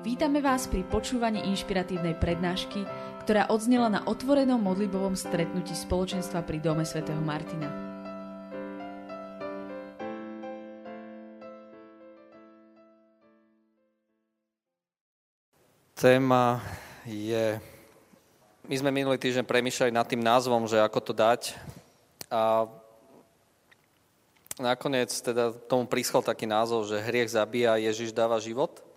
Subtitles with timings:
[0.00, 2.88] Vítame vás pri počúvaní inšpiratívnej prednášky,
[3.20, 7.68] ktorá odznela na otvorenom modlibovom stretnutí spoločenstva pri Dome svätého Martina.
[15.92, 16.64] Téma
[17.04, 17.60] je...
[18.72, 21.60] My sme minulý týždeň premýšľali nad tým názvom, že ako to dať.
[22.32, 22.64] A
[24.56, 28.80] nakoniec teda tomu prischol taký názov, že hriech zabíja, Ježiš dáva život–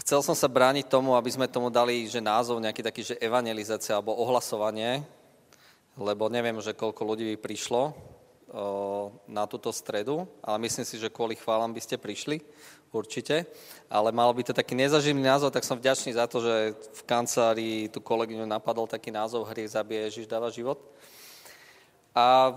[0.00, 3.92] Chcel som sa brániť tomu, aby sme tomu dali že názov nejaký taký, že evangelizácia
[3.92, 5.04] alebo ohlasovanie,
[6.00, 7.92] lebo neviem, že koľko ľudí by prišlo
[9.28, 12.40] na túto stredu, ale myslím si, že kvôli chválam by ste prišli,
[12.92, 13.48] určite.
[13.88, 17.88] Ale malo by to taký nezaživný názov, tak som vďačný za to, že v kancelárii
[17.88, 20.78] tú kolegyňu napadol taký názov Hriech zabije, Ježiš dáva život.
[22.12, 22.52] A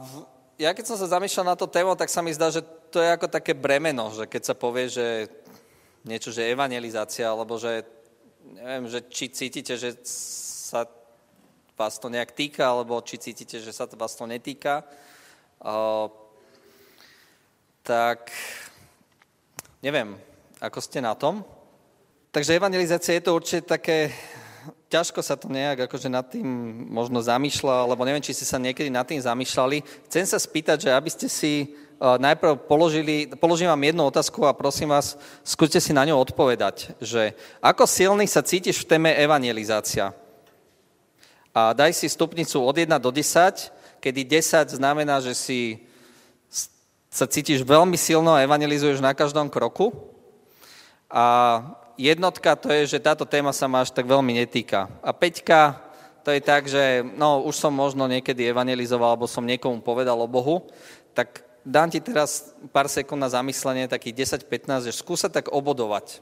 [0.59, 3.11] ja keď som sa zamýšľal na to tému, tak sa mi zdá, že to je
[3.11, 5.31] ako také bremeno, že keď sa povie, že
[6.05, 7.81] niečo, že evangelizácia, alebo že,
[8.53, 10.85] neviem, že či cítite, že sa
[11.75, 14.85] vás to nejak týka, alebo či cítite, že sa vás to netýka,
[15.65, 16.07] uh,
[17.81, 18.29] tak
[19.81, 20.15] neviem,
[20.61, 21.41] ako ste na tom.
[22.31, 24.13] Takže evangelizácia je to určite také,
[24.89, 26.45] ťažko sa to nejak akože nad tým
[26.89, 30.07] možno zamýšľa, alebo neviem, či ste sa niekedy nad tým zamýšľali.
[30.09, 34.91] Chcem sa spýtať, že aby ste si najprv položili, položím vám jednu otázku a prosím
[34.91, 40.11] vás, skúste si na ňu odpovedať, že ako silný sa cítiš v téme evangelizácia?
[41.55, 43.71] A daj si stupnicu od 1 do 10,
[44.03, 45.87] kedy 10 znamená, že si
[47.07, 49.95] sa cítiš veľmi silno a evangelizuješ na každom kroku.
[51.07, 51.63] A
[51.95, 54.91] jednotka to je, že táto téma sa ma až tak veľmi netýka.
[54.99, 55.79] A peťka
[56.27, 60.27] to je tak, že no, už som možno niekedy evangelizoval, alebo som niekomu povedal o
[60.27, 60.67] Bohu,
[61.15, 66.21] tak dám ti teraz pár sekúnd na zamyslenie, takých 10-15, že skúsa tak obodovať.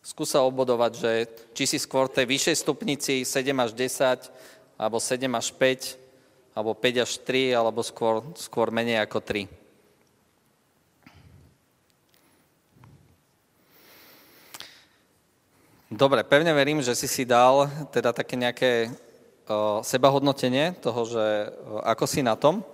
[0.00, 1.10] Skúsa obodovať, že
[1.52, 4.30] či si skôr tej vyššej stupnici 7 až 10,
[4.78, 9.50] alebo 7 až 5, alebo 5 až 3, alebo skôr, skôr menej ako 3.
[15.94, 18.90] Dobre, pevne verím, že si si dal teda také nejaké
[19.46, 22.66] o, sebahodnotenie toho, že o, ako si na tom.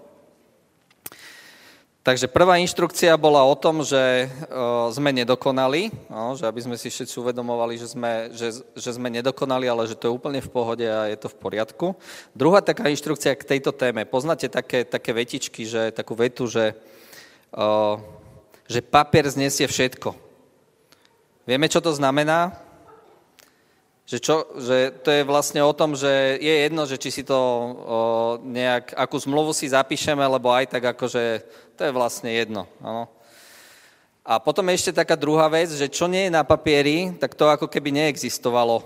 [2.00, 6.88] Takže prvá inštrukcia bola o tom, že o, sme nedokonali, no, že aby sme si
[6.88, 10.80] všetci uvedomovali, že sme, že, že sme nedokonali, ale že to je úplne v pohode
[10.88, 11.92] a je to v poriadku.
[12.32, 14.08] Druhá taká inštrukcia k tejto téme.
[14.08, 16.72] Poznáte také, také vetičky, že, takú vetu, že,
[17.52, 18.00] o,
[18.64, 20.16] že papier znesie všetko.
[21.44, 22.69] Vieme, čo to znamená?
[24.10, 27.38] Že, čo, že to je vlastne o tom, že je jedno, že či si to
[27.38, 27.70] o,
[28.42, 31.46] nejak, akú zmluvu si zapíšeme, lebo aj tak akože
[31.78, 32.66] to je vlastne jedno.
[32.82, 33.06] Áno.
[34.26, 37.54] A potom je ešte taká druhá vec, že čo nie je na papieri, tak to
[37.54, 38.82] ako keby neexistovalo.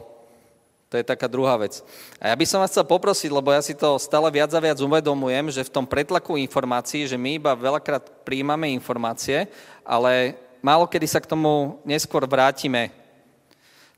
[0.92, 1.80] To je taká druhá vec.
[2.20, 4.76] A ja by som vás chcel poprosiť, lebo ja si to stále viac a viac
[4.76, 9.48] uvedomujem, že v tom pretlaku informácií, že my iba veľakrát príjmame informácie,
[9.88, 12.92] ale málo kedy sa k tomu neskôr vrátime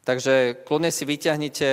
[0.06, 1.70] Takže kľudne si vyťahnite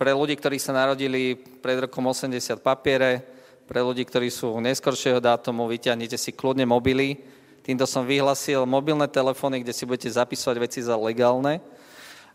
[0.00, 2.32] pre ľudí, ktorí sa narodili pred rokom 80
[2.64, 3.20] papiere,
[3.68, 7.20] pre ľudí, ktorí sú neskoršieho dátumu, vyťahnite si kľudne mobily.
[7.60, 11.60] Týmto som vyhlasil mobilné telefóny, kde si budete zapisovať veci za legálne.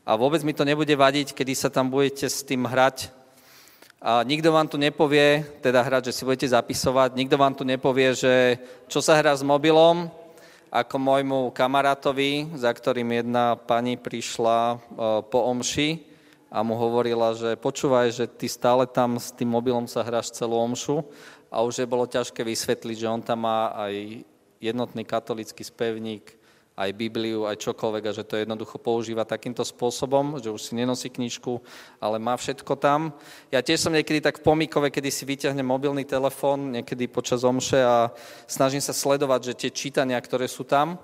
[0.05, 3.09] A vôbec mi to nebude vadiť, kedy sa tam budete s tým hrať.
[4.05, 8.13] A nikto vám tu nepovie, teda hrať, že si budete zapisovať, nikto vám tu nepovie,
[8.13, 10.13] že čo sa hrá s mobilom,
[10.71, 14.75] ako môjmu kamarátovi, za ktorým jedna pani prišla e,
[15.27, 15.99] po omši
[16.47, 20.55] a mu hovorila, že počúvaj, že ty stále tam s tým mobilom sa hráš celú
[20.55, 21.03] omšu
[21.51, 24.23] a už je bolo ťažké vysvetliť, že on tam má aj
[24.63, 26.39] jednotný katolický spevník,
[26.81, 31.13] aj Bibliu, aj čokoľvek a že to jednoducho používa takýmto spôsobom, že už si nenosí
[31.13, 31.61] knižku,
[32.01, 33.13] ale má všetko tam.
[33.53, 37.77] Ja tiež som niekedy tak v pomikove, kedy si vyťahnem mobilný telefón, niekedy počas omše
[37.77, 38.09] a
[38.49, 40.97] snažím sa sledovať, že tie čítania, ktoré sú tam,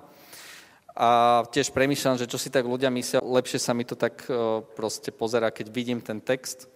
[0.98, 4.26] a tiež premýšľam, že čo si tak ľudia myslia, lepšie sa mi to tak
[4.74, 6.66] proste pozera, keď vidím ten text.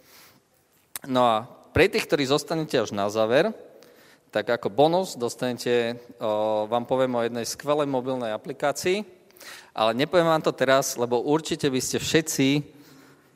[1.10, 3.50] No a pre tých, ktorí zostanete až na záver,
[4.32, 9.04] tak ako bonus dostanete, o, vám poviem o jednej skvelej mobilnej aplikácii,
[9.76, 12.48] ale nepoviem vám to teraz, lebo určite by ste všetci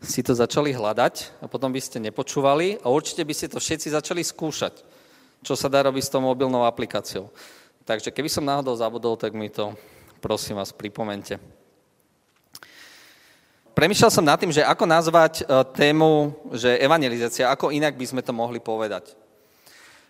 [0.00, 3.92] si to začali hľadať a potom by ste nepočúvali a určite by ste to všetci
[3.92, 4.74] začali skúšať,
[5.44, 7.28] čo sa dá robiť s tou mobilnou aplikáciou.
[7.84, 9.76] Takže keby som náhodou zabudol, tak mi to
[10.24, 11.36] prosím vás pripomente.
[13.76, 15.44] Premýšľal som nad tým, že ako nazvať
[15.76, 19.25] tému, že evangelizácia, ako inak by sme to mohli povedať.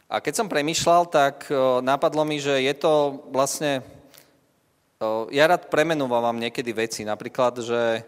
[0.07, 1.51] A keď som premyšľal, tak
[1.83, 3.83] napadlo mi, že je to vlastne...
[5.35, 7.03] Ja rád premenúvam niekedy veci.
[7.03, 8.07] Napríklad, že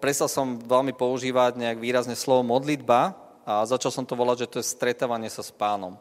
[0.00, 3.12] prestal som veľmi používať nejak výrazne slovo modlitba
[3.44, 6.00] a začal som to volať, že to je stretávanie sa s pánom.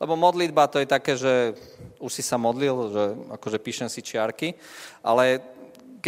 [0.00, 1.52] Lebo modlitba to je také, že
[2.00, 3.04] už si sa modlil, že
[3.36, 4.56] akože píšem si čiarky,
[5.04, 5.44] ale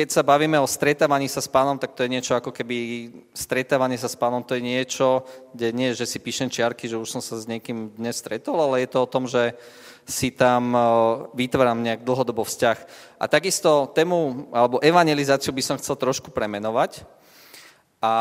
[0.01, 4.01] keď sa bavíme o stretávaní sa s pánom, tak to je niečo ako keby stretávanie
[4.01, 7.21] sa s pánom, to je niečo, kde nie, že si píšem čiarky, že už som
[7.21, 9.53] sa s niekým dnes stretol, ale je to o tom, že
[10.09, 10.73] si tam
[11.37, 12.79] vytváram nejak dlhodobo vzťah.
[13.21, 17.05] A takisto tému, alebo evangelizáciu by som chcel trošku premenovať.
[18.01, 18.13] A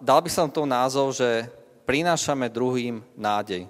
[0.00, 1.44] dal by som tomu názov, že
[1.84, 3.68] prinášame druhým nádej.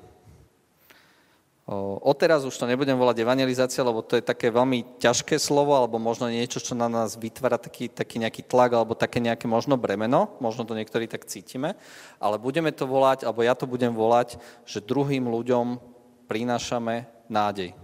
[2.00, 6.24] Odteraz už to nebudem volať evangelizácia, lebo to je také veľmi ťažké slovo, alebo možno
[6.24, 10.64] niečo, čo na nás vytvára taký, taký nejaký tlak, alebo také nejaké možno bremeno, možno
[10.64, 11.76] to niektorí tak cítime,
[12.16, 15.76] ale budeme to volať, alebo ja to budem volať, že druhým ľuďom
[16.24, 17.76] prinášame nádej.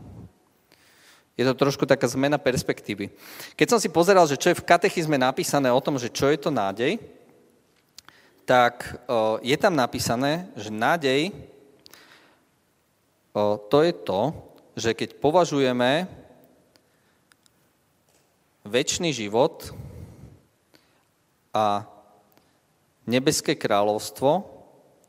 [1.37, 3.13] Je to trošku taká zmena perspektívy.
[3.53, 6.41] Keď som si pozeral, že čo je v katechizme napísané o tom, že čo je
[6.41, 6.97] to nádej,
[8.49, 8.97] tak
[9.45, 11.53] je tam napísané, že nádej
[13.35, 14.21] to je to,
[14.79, 16.07] že keď považujeme
[18.63, 19.75] väčší život
[21.51, 21.87] a
[23.07, 24.47] nebeské kráľovstvo,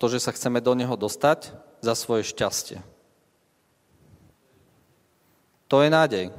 [0.02, 1.54] to, že sa chceme do neho dostať,
[1.86, 2.82] za svoje šťastie.
[5.70, 6.34] To je nádej.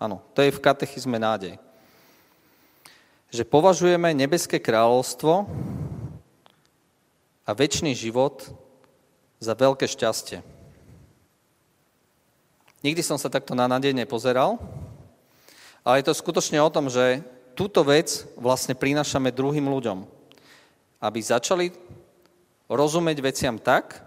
[0.00, 1.60] Áno, to je v katechizme nádej.
[3.28, 5.44] Že považujeme nebeské kráľovstvo
[7.44, 8.48] a väčší život
[9.36, 10.55] za veľké šťastie.
[12.84, 14.60] Nikdy som sa takto na nádej nepozeral,
[15.86, 17.24] ale je to skutočne o tom, že
[17.56, 20.04] túto vec vlastne prinášame druhým ľuďom,
[21.00, 21.72] aby začali
[22.68, 24.02] rozumieť veciam tak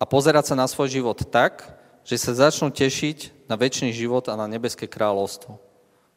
[0.00, 1.66] a pozerať sa na svoj život tak,
[2.06, 5.58] že sa začnú tešiť na väčší život a na nebeské kráľovstvo.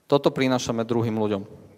[0.06, 1.69] Toto prinášame druhým ľuďom.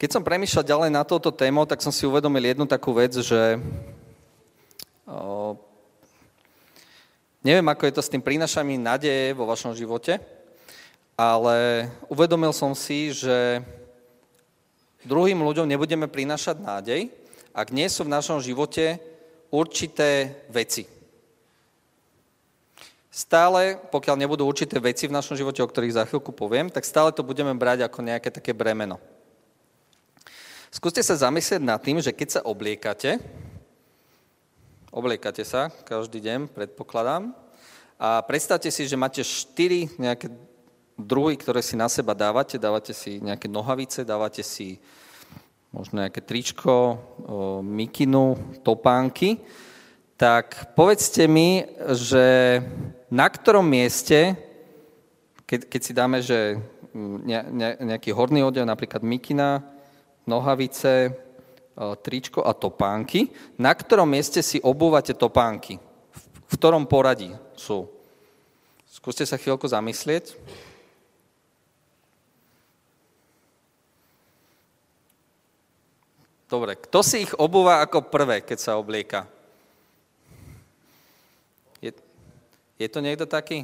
[0.00, 3.60] Keď som premýšľal ďalej na toto tému, tak som si uvedomil jednu takú vec, že
[5.04, 5.60] o,
[7.44, 10.16] neviem, ako je to s tým prínašaním nádeje vo vašom živote,
[11.20, 13.60] ale uvedomil som si, že
[15.04, 17.12] druhým ľuďom nebudeme prinášať nádej,
[17.52, 18.96] ak nie sú v našom živote
[19.52, 20.88] určité veci.
[23.12, 27.12] Stále, pokiaľ nebudú určité veci v našom živote, o ktorých za chvíľku poviem, tak stále
[27.12, 28.96] to budeme brať ako nejaké také bremeno.
[30.70, 33.18] Skúste sa zamyslieť nad tým, že keď sa obliekate,
[34.94, 37.34] obliekate sa každý deň, predpokladám,
[37.98, 40.30] a predstavte si, že máte štyri nejaké
[40.94, 42.54] druhy, ktoré si na seba dávate.
[42.54, 44.78] Dávate si nejaké nohavice, dávate si
[45.74, 47.02] možno nejaké tričko,
[47.66, 49.42] mikinu, topánky.
[50.14, 51.66] Tak povedzte mi,
[51.98, 52.62] že
[53.10, 54.38] na ktorom mieste,
[55.50, 56.62] keď, keď si dáme, že
[57.82, 59.66] nejaký horný odev, napríklad mikina,
[60.28, 61.10] nohavice, e,
[62.00, 63.32] tričko a topánky.
[63.56, 65.80] Na ktorom mieste si obúvate topánky?
[66.50, 67.86] V ktorom poradí sú?
[68.90, 70.36] Skúste sa chvíľku zamyslieť.
[76.50, 79.30] Dobre, kto si ich obúva ako prvé, keď sa oblieka?
[81.78, 81.94] Je,
[82.74, 83.62] je to niekto taký?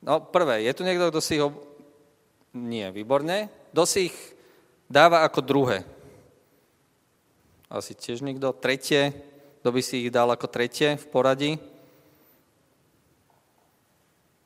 [0.00, 1.52] No, prvé, je tu niekto, kto si ich ob...
[2.56, 3.52] Nie, výborne.
[3.76, 4.16] Kto si ich
[4.90, 5.86] dáva ako druhé.
[7.70, 8.50] Asi tiež niekto.
[8.50, 9.14] Tretie,
[9.62, 11.52] kto by si ich dal ako tretie v poradí?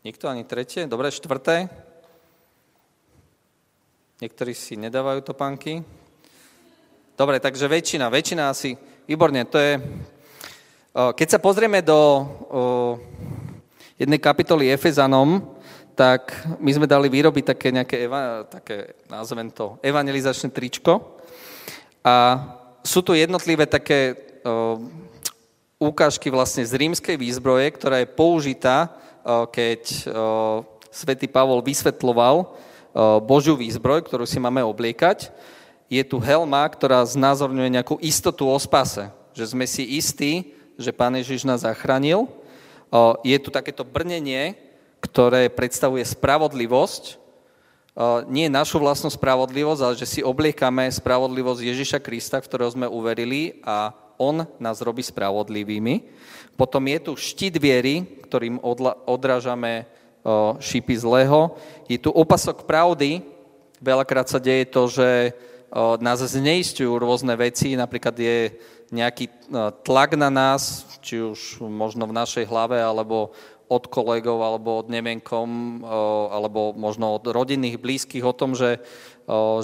[0.04, 0.84] Nikto ani tretie?
[0.84, 1.72] Dobre, štvrté.
[4.20, 5.80] Niektorí si nedávajú topánky.
[7.16, 8.76] Dobre, takže väčšina, väčšina asi,
[9.08, 9.80] výborne, to je...
[10.94, 12.22] Keď sa pozrieme do
[13.98, 15.42] jednej kapitoly Efezanom,
[15.94, 21.18] tak my sme dali vyrobiť také nejaké, eva, také nazvem to, evangelizačné tričko.
[22.02, 22.42] A
[22.82, 24.76] sú tu jednotlivé také o,
[25.78, 28.90] ukážky vlastne z rímskej výzbroje, ktorá je použitá,
[29.22, 32.46] o, keď o, svätý Pavol vysvetloval o,
[33.22, 35.30] Božiu výzbroj, ktorú si máme obliekať.
[35.86, 41.14] Je tu helma, ktorá znázorňuje nejakú istotu o spase, že sme si istí, že Pán
[41.14, 42.26] Ježiš nás zachránil.
[42.90, 44.63] O, je tu takéto brnenie,
[45.04, 47.20] ktoré predstavuje spravodlivosť,
[48.26, 53.62] nie našu vlastnú spravodlivosť, ale že si obliekame spravodlivosť Ježiša Krista, v ktorého sme uverili
[53.62, 56.08] a on nás robí spravodlivými.
[56.58, 58.58] Potom je tu štít viery, ktorým
[59.06, 59.86] odrážame
[60.58, 61.54] šípy zlého.
[61.86, 63.22] Je tu opasok pravdy.
[63.78, 65.36] Veľakrát sa deje to, že
[66.00, 68.54] nás zneistujú rôzne veci, napríklad je
[68.94, 69.26] nejaký
[69.82, 73.34] tlak na nás, či už možno v našej hlave, alebo
[73.64, 75.80] od kolegov, alebo od nemenkom,
[76.28, 78.78] alebo možno od rodinných blízkych o tom, že,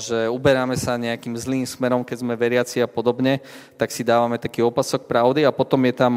[0.00, 3.44] že uberáme sa nejakým zlým smerom, keď sme veriaci a podobne,
[3.76, 6.14] tak si dávame taký opasok pravdy a potom je tam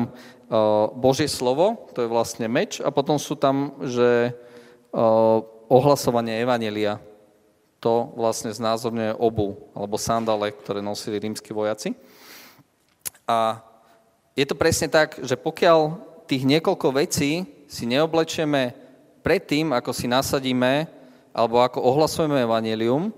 [0.96, 4.32] Božie slovo, to je vlastne meč a potom sú tam, že
[5.68, 7.04] ohlasovanie Evanelia,
[7.84, 11.92] to vlastne znázorňuje obu, alebo sandale, ktoré nosili rímsky vojaci.
[13.28, 13.60] A
[14.40, 18.77] je to presne tak, že pokiaľ tých niekoľko vecí si neoblečieme
[19.25, 20.86] predtým, ako si nasadíme,
[21.34, 23.10] alebo ako ohlasujeme evanelium,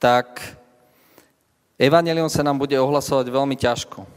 [0.00, 0.40] tak
[1.76, 4.08] evanelium sa nám bude ohlasovať veľmi ťažko.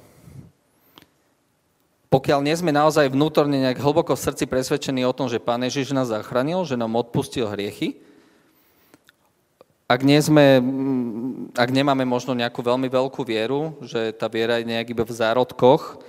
[2.08, 5.92] Pokiaľ nie sme naozaj vnútorne nejak hlboko v srdci presvedčení o tom, že Pán Ježiš
[5.92, 8.00] nás zachránil, že nám odpustil hriechy,
[9.92, 10.64] ak, nie sme,
[11.52, 16.00] ak nemáme možno nejakú veľmi veľkú vieru, že tá viera je nejak iba v zárodkoch,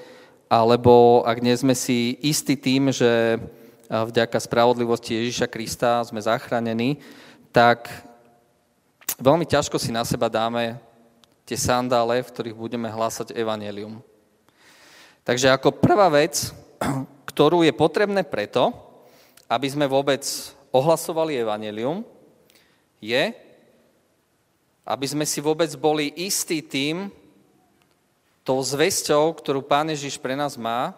[0.53, 3.41] alebo ak nie sme si istí tým, že
[3.89, 7.01] vďaka spravodlivosti Ježiša Krista sme zachránení,
[7.49, 7.89] tak
[9.17, 10.77] veľmi ťažko si na seba dáme
[11.49, 14.05] tie sandále, v ktorých budeme hlásať evanelium.
[15.25, 16.53] Takže ako prvá vec,
[17.33, 18.77] ktorú je potrebné preto,
[19.49, 20.21] aby sme vôbec
[20.69, 22.05] ohlasovali evanelium,
[23.01, 23.33] je,
[24.85, 27.09] aby sme si vôbec boli istí tým,
[28.43, 30.95] tou zväzťou, ktorú Pán Ježiš pre nás má,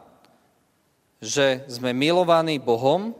[1.20, 3.12] že sme milovaní Bohom,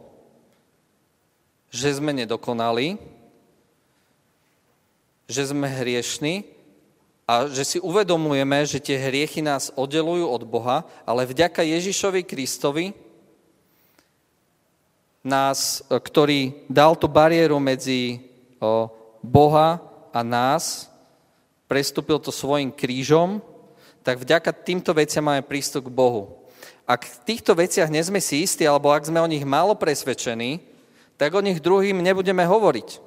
[1.69, 2.97] že sme nedokonali,
[5.25, 6.45] že sme hriešni
[7.25, 12.93] a že si uvedomujeme, že tie hriechy nás oddelujú od Boha, ale vďaka Ježišovi Kristovi,
[15.25, 18.21] nás, ktorý dal tú bariéru medzi
[19.25, 19.81] Boha
[20.13, 20.85] a nás,
[21.65, 23.41] prestúpil to svojim krížom,
[24.05, 26.45] tak vďaka týmto veciam máme prístup k Bohu.
[26.85, 30.61] Ak v týchto veciach nie sme si istí, alebo ak sme o nich málo presvedčení,
[31.17, 33.01] tak o nich druhým nebudeme hovoriť.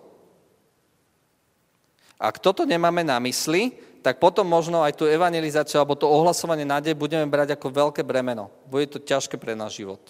[2.19, 6.99] Ak toto nemáme na mysli, tak potom možno aj tú evangelizáciu alebo to ohlasovanie nádej
[6.99, 8.51] budeme brať ako veľké bremeno.
[8.67, 10.03] Bude to ťažké pre náš život.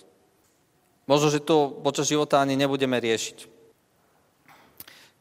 [1.05, 3.59] Možno, že to počas života ani nebudeme riešiť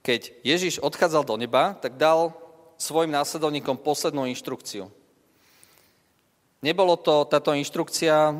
[0.08, 2.32] keď Ježiš odchádzal do neba, tak dal
[2.80, 4.88] svojim následovníkom poslednú inštrukciu.
[6.58, 8.34] Nebolo to, táto inštrukcia,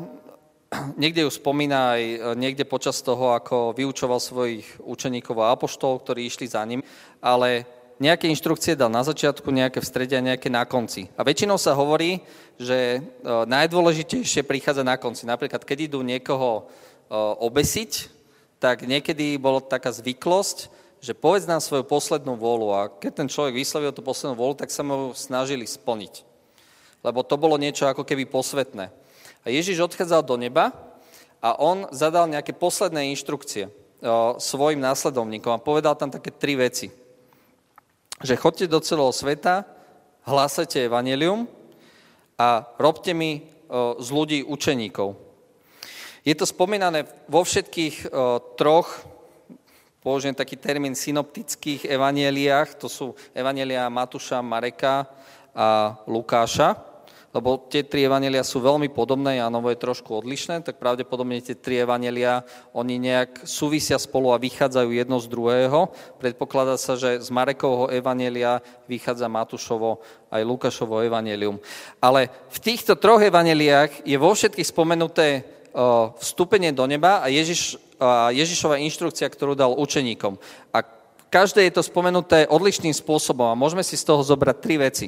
[1.02, 6.26] niekde ju spomína aj e, niekde počas toho, ako vyučoval svojich učeníkov a apoštolov, ktorí
[6.26, 6.82] išli za ním,
[7.22, 7.62] ale
[8.02, 11.06] nejaké inštrukcie dal na začiatku, nejaké v strede a nejaké na konci.
[11.14, 12.18] A väčšinou sa hovorí,
[12.58, 15.22] že e, najdôležitejšie prichádza na konci.
[15.22, 18.10] Napríklad, keď idú niekoho e, obesiť,
[18.58, 23.54] tak niekedy bolo taká zvyklosť, že povedz nám svoju poslednú vôľu a keď ten človek
[23.54, 26.27] vyslovil tú poslednú vôľu, tak sa mu snažili splniť.
[27.02, 28.90] Lebo to bolo niečo ako keby posvetné.
[29.42, 30.74] A Ježiš odchádzal do neba
[31.38, 33.70] a on zadal nejaké posledné inštrukcie
[34.38, 36.90] svojim následovníkom a povedal tam také tri veci.
[38.18, 39.62] Že chodte do celého sveta,
[40.26, 41.46] hlásajte evanelium
[42.38, 43.46] a robte mi
[43.98, 45.14] z ľudí učeníkov.
[46.26, 48.10] Je to spomínané vo všetkých
[48.58, 49.06] troch
[49.98, 55.04] použijem taký termín synoptických evanieliách, to sú evanielia Matúša, Mareka
[55.52, 56.80] a Lukáša,
[57.34, 61.84] lebo tie tri evanelia sú veľmi podobné, Jánovo je trošku odlišné, tak pravdepodobne tie tri
[61.84, 62.42] evanelia,
[62.72, 65.92] oni nejak súvisia spolu a vychádzajú jedno z druhého.
[66.16, 70.00] Predpokladá sa, že z Marekovho evanelia vychádza Matúšovo
[70.32, 71.60] aj Lukášovo evanelium.
[72.00, 75.44] Ale v týchto troch evaneliách je vo všetkých spomenuté
[76.18, 77.76] vstúpenie do neba a Ježiš
[78.30, 80.38] Ježišova inštrukcia, ktorú dal učeníkom.
[80.70, 80.86] A
[81.34, 85.06] každé je to spomenuté odlišným spôsobom a môžeme si z toho zobrať tri veci.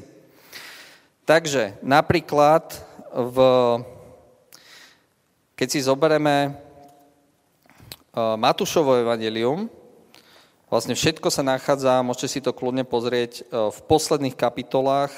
[1.31, 2.75] Takže napríklad,
[3.15, 3.39] v,
[5.55, 6.59] keď si zoberieme
[8.35, 9.71] Matúšovo evangelium,
[10.67, 15.15] vlastne všetko sa nachádza, môžete si to kľudne pozrieť, v posledných kapitolách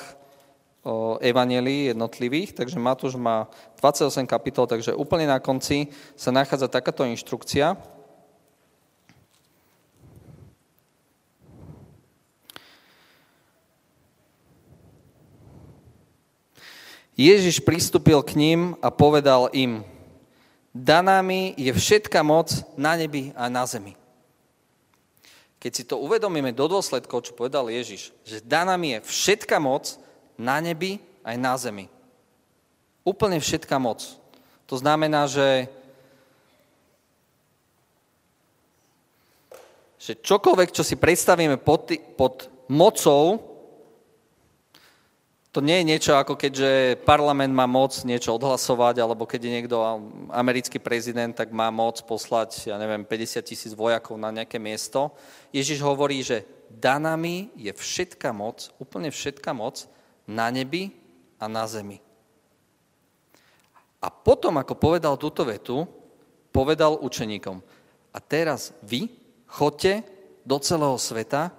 [1.24, 3.48] evanelí jednotlivých, takže Matúš má
[3.80, 7.72] 28 kapitol, takže úplne na konci sa nachádza takáto inštrukcia.
[17.12, 19.84] Ježiš pristúpil k ním a povedal im,
[20.72, 23.92] daná mi je všetka moc na nebi a na zemi.
[25.60, 29.94] Keď si to uvedomíme do dôsledkov, čo povedal Ježiš, že daná mi je všetka moc
[30.40, 31.86] na nebi aj na zemi.
[33.04, 34.02] Úplne všetká moc.
[34.66, 35.68] To znamená, že,
[40.00, 43.51] že čokoľvek, čo si predstavíme pod, pod mocou,
[45.52, 49.76] To nie je niečo ako keďže parlament má moc niečo odhlasovať, alebo keď je niekto
[50.32, 55.12] americký prezident, tak má moc poslať, ja neviem, 50 tisíc vojakov na nejaké miesto.
[55.52, 59.84] Ježiš hovorí, že daná mi je všetka moc, úplne všetka moc
[60.24, 60.96] na nebi
[61.36, 62.00] a na zemi.
[64.00, 65.84] A potom, ako povedal túto vetu,
[66.48, 67.60] povedal učeníkom,
[68.12, 69.12] a teraz vy
[69.44, 70.00] chodte
[70.48, 71.52] do celého sveta,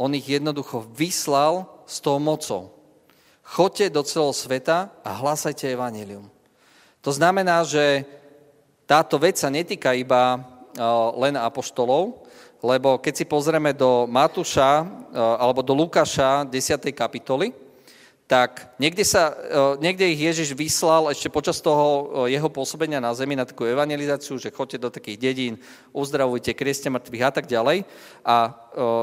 [0.00, 2.73] on ich jednoducho vyslal s tou mocou.
[3.44, 6.26] Chodte do celého sveta a hlasajte evanelium.
[7.04, 8.08] To znamená, že
[8.88, 10.40] táto vec sa netýka iba
[11.20, 12.24] len apoštolov,
[12.64, 16.88] lebo keď si pozrieme do Matúša alebo do Lukáša 10.
[16.96, 17.52] kapitoly,
[18.24, 19.36] tak niekde, sa,
[19.84, 24.48] niekde ich Ježiš vyslal ešte počas toho jeho pôsobenia na zemi na takú evangelizáciu, že
[24.48, 25.60] chodte do takých dedín,
[25.92, 27.84] uzdravujte, krieste mŕtvych a tak ďalej.
[28.24, 28.56] A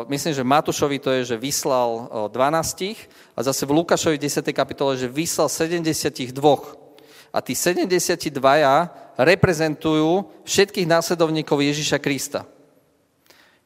[0.09, 4.41] myslím, že Matúšovi to je, že vyslal 12 a zase v Lukášovi 10.
[4.57, 6.33] kapitole, že vyslal 72.
[7.29, 8.25] A tí 72
[9.21, 12.49] reprezentujú všetkých následovníkov Ježiša Krista.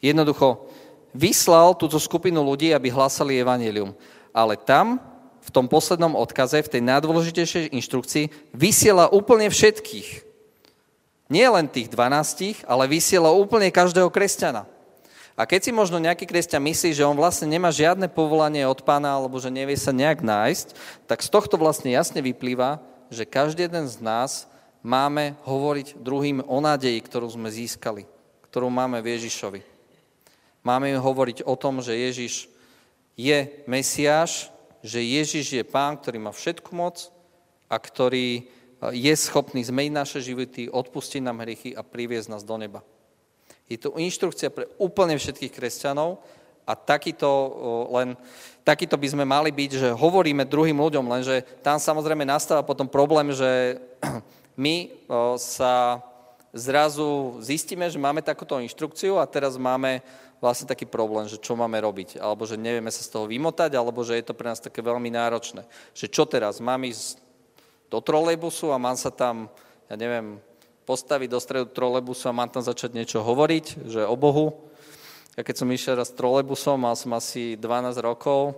[0.04, 0.68] Jednoducho
[1.16, 3.96] vyslal túto skupinu ľudí, aby hlasali evanelium.
[4.36, 5.00] Ale tam
[5.46, 10.26] v tom poslednom odkaze, v tej najdôležitejšej inštrukcii, vysiela úplne všetkých.
[11.30, 14.66] Nie len tých 12, ale vysiela úplne každého kresťana.
[15.36, 19.20] A keď si možno nejaký kresťan myslí, že on vlastne nemá žiadne povolanie od pána,
[19.20, 20.68] alebo že nevie sa nejak nájsť,
[21.12, 22.80] tak z tohto vlastne jasne vyplýva,
[23.12, 24.48] že každý jeden z nás
[24.80, 28.08] máme hovoriť druhým o nádeji, ktorú sme získali,
[28.48, 29.62] ktorú máme v Ježišovi.
[30.64, 32.48] Máme hovoriť o tom, že Ježiš
[33.20, 34.55] je Mesiáš,
[34.86, 37.10] že Ježiš je pán, ktorý má všetku moc
[37.66, 42.54] a ktorý eh, je schopný zmeniť naše životy, odpustiť nám hriechy a priviesť nás do
[42.62, 42.86] neba.
[43.66, 46.22] Je to inštrukcia pre úplne všetkých kresťanov
[46.70, 47.30] a takýto,
[47.94, 48.18] len,
[48.66, 53.34] takýto by sme mali byť, že hovoríme druhým ľuďom, lenže tam samozrejme nastáva potom problém,
[53.34, 53.82] že
[54.58, 54.94] my
[55.38, 56.02] sa
[56.56, 60.00] zrazu zistíme, že máme takúto inštrukciu a teraz máme
[60.44, 64.04] vlastne taký problém, že čo máme robiť, alebo že nevieme sa z toho vymotať, alebo
[64.04, 65.64] že je to pre nás také veľmi náročné.
[65.96, 67.22] Že čo teraz, mám ísť
[67.90, 69.48] do trolejbusu a mám sa tam,
[69.88, 70.42] ja neviem,
[70.86, 74.70] postaviť do stredu trolejbusu a mám tam začať niečo hovoriť, že o Bohu.
[75.36, 78.56] Ja keď som išiel raz trolejbusom, mal som asi 12 rokov,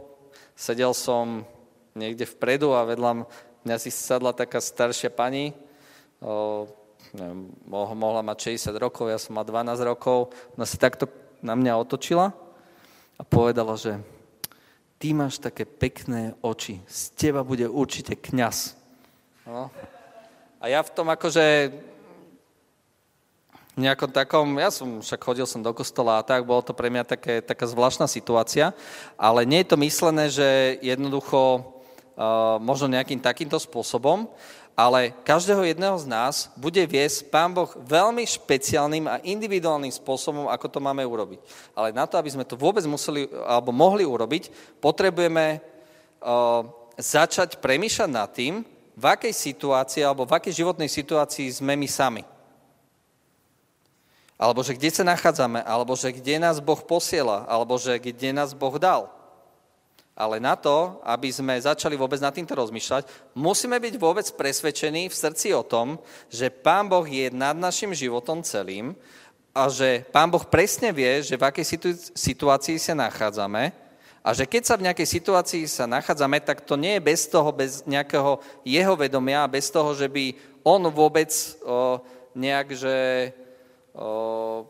[0.53, 1.47] sedel som
[1.97, 3.25] niekde vpredu a vedľa
[3.65, 5.57] mňa si sadla taká staršia pani,
[6.21, 6.69] o,
[7.17, 11.09] neviem, mohla mať 60 rokov, ja som mal 12 rokov, ona si takto
[11.41, 12.33] na mňa otočila
[13.17, 13.97] a povedala, že
[14.97, 18.77] ty máš také pekné oči, z teba bude určite kňaz.
[19.45, 19.69] No.
[20.57, 21.69] A ja v tom akože
[23.77, 27.05] nejakom takom, ja som však chodil som do kostola a tak, bolo to pre mňa
[27.05, 28.73] také, taká zvláštna situácia,
[29.13, 34.25] ale nie je to myslené, že jednoducho uh, možno nejakým takýmto spôsobom,
[34.77, 40.69] ale každého jedného z nás bude viesť Pán Boh veľmi špeciálnym a individuálnym spôsobom, ako
[40.69, 41.41] to máme urobiť.
[41.73, 46.61] Ale na to, aby sme to vôbec museli alebo mohli urobiť, potrebujeme uh,
[46.93, 48.61] začať premýšľať nad tým,
[48.93, 52.21] v akej situácii alebo v akej životnej situácii sme my sami.
[54.37, 58.53] Alebo že kde sa nachádzame, alebo že kde nás Boh posiela, alebo že kde nás
[58.53, 59.09] Boh dal.
[60.17, 63.05] Ale na to, aby sme začali vôbec nad týmto rozmýšľať,
[63.37, 68.41] musíme byť vôbec presvedčení v srdci o tom, že Pán Boh je nad našim životom
[68.41, 68.97] celým
[69.53, 71.77] a že Pán Boh presne vie, že v akej
[72.17, 73.69] situácii sa nachádzame
[74.25, 77.53] a že keď sa v nejakej situácii sa nachádzame, tak to nie je bez toho,
[77.53, 80.35] bez nejakého jeho vedomia, bez toho, že by
[80.67, 81.31] on vôbec
[81.63, 82.01] o,
[82.35, 82.97] nejak, že
[83.95, 84.67] o,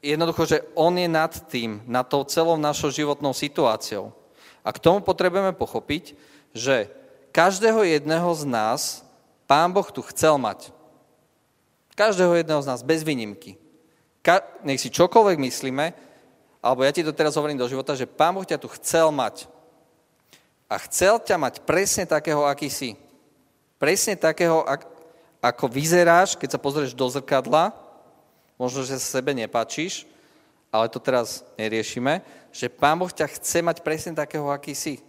[0.00, 4.23] jednoducho, že on je nad tým, nad tou celou našou životnou situáciou.
[4.64, 6.16] A k tomu potrebujeme pochopiť,
[6.56, 6.88] že
[7.30, 9.04] každého jedného z nás
[9.44, 10.72] Pán Boh tu chcel mať.
[11.92, 13.60] Každého jedného z nás, bez výnimky.
[14.24, 15.92] Ka- nech si čokoľvek myslíme,
[16.64, 19.46] alebo ja ti to teraz hovorím do života, že Pán Boh ťa tu chcel mať.
[20.64, 22.96] A chcel ťa mať presne takého, aký si.
[23.76, 24.64] Presne takého,
[25.44, 27.76] ako vyzeráš, keď sa pozrieš do zrkadla,
[28.56, 30.08] možno, že sa sebe nepáčiš,
[30.72, 32.24] ale to teraz neriešime,
[32.54, 35.02] že Pán Boh ťa chce mať presne takého, aký si.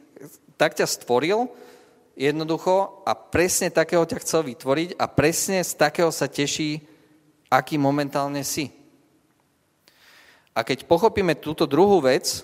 [0.58, 1.46] Tak ťa stvoril
[2.18, 6.82] jednoducho a presne takého ťa chcel vytvoriť a presne z takého sa teší,
[7.54, 8.74] aký momentálne si.
[10.58, 12.42] A keď pochopíme túto druhú vec,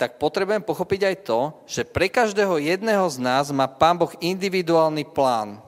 [0.00, 5.04] tak potrebujem pochopiť aj to, že pre každého jedného z nás má Pán Boh individuálny
[5.04, 5.65] plán.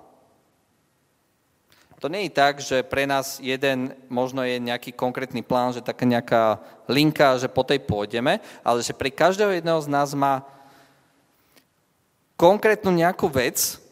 [1.99, 6.07] To nie je tak, že pre nás jeden možno je nejaký konkrétny plán, že taká
[6.07, 10.47] nejaká linka, že po tej pôjdeme, ale že pre každého jedného z nás má
[12.39, 13.83] konkrétnu nejakú vec,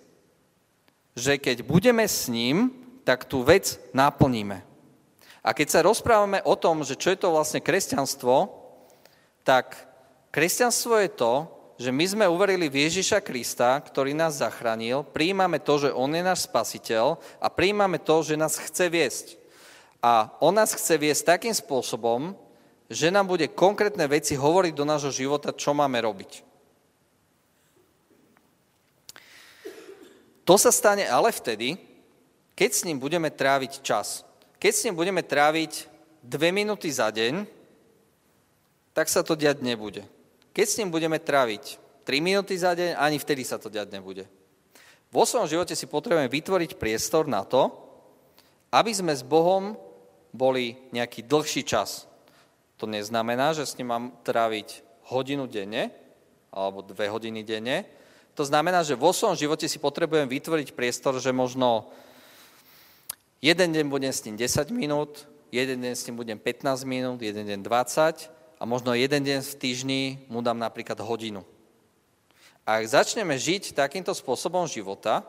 [1.19, 2.71] že keď budeme s ním,
[3.03, 4.63] tak tú vec naplníme.
[5.43, 8.55] A keď sa rozprávame o tom, že čo je to vlastne kresťanstvo,
[9.43, 9.75] tak
[10.31, 11.33] kresťanstvo je to,
[11.77, 16.25] že my sme uverili v Ježiša Krista, ktorý nás zachránil, príjmame to, že On je
[16.25, 19.27] náš spasiteľ a príjmame to, že nás chce viesť.
[20.01, 22.33] A On nás chce viesť takým spôsobom,
[22.89, 26.47] že nám bude konkrétne veci hovoriť do nášho života, čo máme robiť.
[30.47, 31.75] To sa stane ale vtedy,
[32.55, 34.23] keď s ním budeme tráviť čas.
[34.63, 35.91] Keď s ním budeme tráviť
[36.23, 37.45] dve minúty za deň,
[38.97, 40.07] tak sa to diať nebude.
[40.57, 41.77] Keď s ním budeme tráviť
[42.09, 44.25] 3 minúty za deň, ani vtedy sa to diať nebude.
[45.13, 47.69] Vo svojom živote si potrebujeme vytvoriť priestor na to,
[48.73, 49.77] aby sme s Bohom
[50.33, 52.09] boli nejaký dlhší čas.
[52.81, 54.81] To neznamená, že s ním mám tráviť
[55.13, 55.93] hodinu denne,
[56.49, 57.85] alebo dve hodiny denne.
[58.33, 61.93] To znamená, že vo svojom živote si potrebujem vytvoriť priestor, že možno
[63.45, 67.45] Jeden deň budem s ním 10 minút, jeden deň s ním budem 15 minút, jeden
[67.45, 70.01] deň 20 a možno jeden deň v týždni
[70.33, 71.45] mu dám napríklad hodinu.
[72.67, 75.23] A ak začneme žiť takýmto spôsobom života,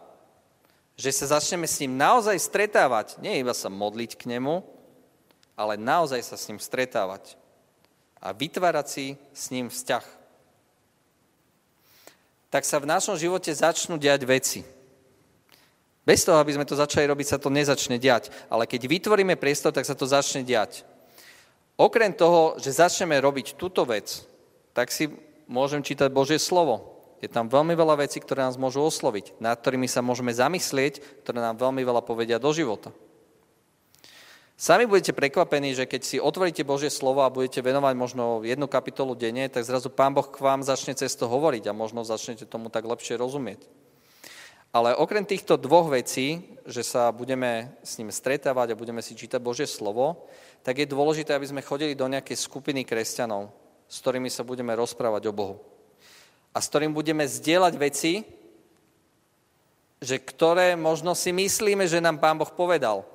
[0.97, 4.65] že sa začneme s ním naozaj stretávať, nie iba sa modliť k nemu,
[5.53, 7.37] ale naozaj sa s ním stretávať
[8.17, 10.05] a vytvárať si s ním vzťah,
[12.49, 14.61] tak sa v našom živote začnú diať veci.
[16.07, 18.31] Bez toho, aby sme to začali robiť, sa to nezačne diať.
[18.47, 20.87] Ale keď vytvoríme priestor, tak sa to začne diať.
[21.77, 24.25] Okrem toho, že začneme robiť túto vec,
[24.73, 25.13] tak si
[25.45, 26.97] môžem čítať Božie slovo.
[27.21, 31.37] Je tam veľmi veľa vecí, ktoré nás môžu osloviť, nad ktorými sa môžeme zamyslieť, ktoré
[31.37, 32.89] nám veľmi veľa povedia do života.
[34.57, 39.13] Sami budete prekvapení, že keď si otvoríte Božie slovo a budete venovať možno jednu kapitolu
[39.13, 42.73] denne, tak zrazu Pán Boh k vám začne cez to hovoriť a možno začnete tomu
[42.73, 43.61] tak lepšie rozumieť.
[44.73, 49.37] Ale okrem týchto dvoch vecí, že sa budeme s ním stretávať a budeme si čítať
[49.37, 50.25] Božie slovo,
[50.63, 53.51] tak je dôležité, aby sme chodili do nejakej skupiny kresťanov,
[53.87, 55.55] s ktorými sa budeme rozprávať o Bohu.
[56.51, 58.13] A s ktorým budeme zdieľať veci,
[59.97, 63.05] že ktoré možno si myslíme, že nám Pán Boh povedal.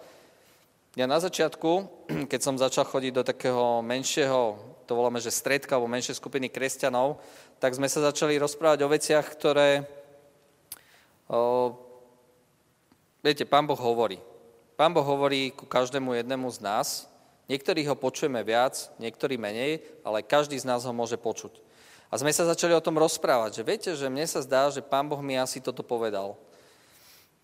[0.99, 1.71] Ja na začiatku,
[2.31, 7.23] keď som začal chodiť do takého menšieho, to voláme, že stredka alebo menšej skupiny kresťanov,
[7.63, 9.87] tak sme sa začali rozprávať o veciach, ktoré
[13.23, 14.21] viete, Pán Boh hovorí.
[14.77, 16.89] Pán Boh hovorí ku každému jednému z nás.
[17.53, 21.61] Niektorí ho počujeme viac, niektorí menej, ale každý z nás ho môže počuť.
[22.09, 25.05] A sme sa začali o tom rozprávať, že viete, že mne sa zdá, že Pán
[25.05, 26.33] Boh mi asi toto povedal.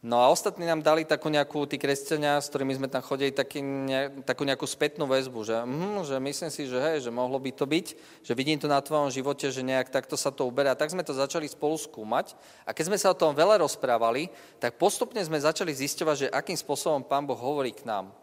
[0.01, 3.61] No a ostatní nám dali takú nejakú, tí kresťania, s ktorými sme tam chodili, taký,
[3.61, 7.51] ne, takú nejakú spätnú väzbu, že, mm, že myslím si, že hej, že mohlo by
[7.53, 7.87] to byť,
[8.25, 10.79] že vidím to na tvojom živote, že nejak takto sa to uberá.
[10.79, 14.81] Tak sme to začali spolu skúmať a keď sme sa o tom veľa rozprávali, tak
[14.81, 18.15] postupne sme začali zisťovať, že akým spôsobom Pán Boh hovorí k nám.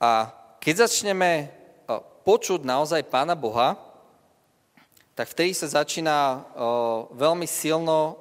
[0.00, 1.52] A keď začneme
[2.24, 3.76] počuť naozaj Pána Boha,
[5.12, 6.48] tak vtedy sa začína
[7.12, 8.16] veľmi silno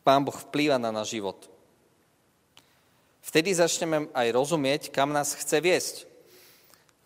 [0.00, 1.46] Pán Boh vplýva na náš život.
[3.22, 5.96] Vtedy začneme aj rozumieť, kam nás chce viesť.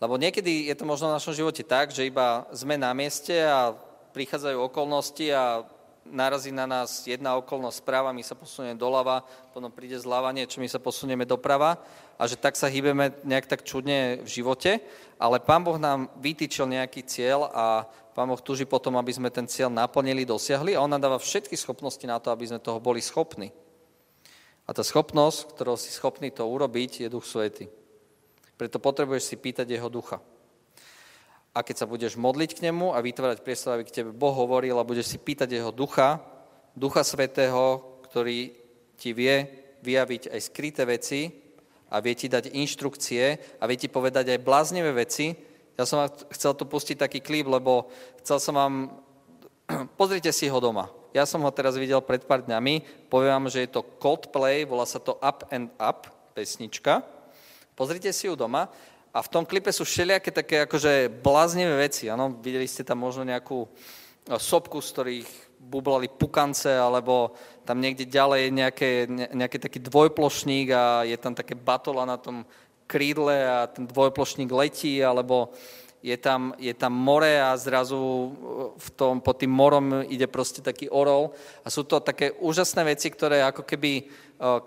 [0.01, 3.75] Lebo niekedy je to možno v našom živote tak, že iba sme na mieste a
[4.17, 5.61] prichádzajú okolnosti a
[6.11, 10.69] narazí na nás jedna okolnosť správa, my sa posunieme doľava, potom príde zľava niečo, my
[10.71, 11.77] sa posunieme doprava
[12.17, 14.79] a že tak sa hýbeme nejak tak čudne v živote,
[15.19, 17.85] ale Pán Boh nám vytýčil nejaký cieľ a
[18.17, 21.53] Pán Boh túži potom, aby sme ten cieľ naplnili, dosiahli a On nám dáva všetky
[21.53, 23.53] schopnosti na to, aby sme toho boli schopní.
[24.67, 27.71] A tá schopnosť, ktorou si schopný to urobiť, je Duch Svety.
[28.57, 30.19] Preto potrebuješ si pýtať Jeho ducha.
[31.53, 34.77] A keď sa budeš modliť k nemu a vytvárať priestor, aby k tebe Boh hovoril
[34.77, 36.21] a budeš si pýtať Jeho ducha,
[36.77, 38.53] Ducha Svetého, ktorý
[38.97, 39.49] ti vie
[39.81, 41.33] vyjaviť aj skryté veci
[41.89, 45.33] a vie ti dať inštrukcie a vie ti povedať aj bláznivé veci,
[45.77, 47.93] ja som vám chcel tu pustiť taký klip, lebo
[48.25, 48.73] chcel som vám...
[50.01, 50.89] Pozrite si ho doma.
[51.13, 53.05] Ja som ho teraz videl pred pár dňami.
[53.13, 57.05] Poviem vám, že je to Coldplay, volá sa to Up and Up, pesnička.
[57.77, 58.73] Pozrite si ju doma.
[59.17, 62.05] A v tom klipe sú všelijaké také akože bláznivé veci.
[62.05, 62.37] Ano?
[62.37, 63.65] Videli ste tam možno nejakú
[64.37, 67.33] sopku, z ktorých bublali pukance, alebo
[67.65, 72.45] tam niekde ďalej nejaké, nejaký taký dvojplošník a je tam také batola na tom
[72.85, 75.49] krídle a ten dvojplošník letí, alebo
[76.05, 78.29] je tam, je tam more a zrazu uh,
[78.77, 81.33] v tom, pod tým morom ide proste taký orol.
[81.65, 84.05] A sú to také úžasné veci, ktoré ako keby
[84.37, 84.61] uh,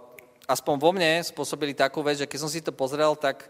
[0.51, 3.47] aspoň vo mne spôsobili takú vec, že keď som si to pozrel, tak,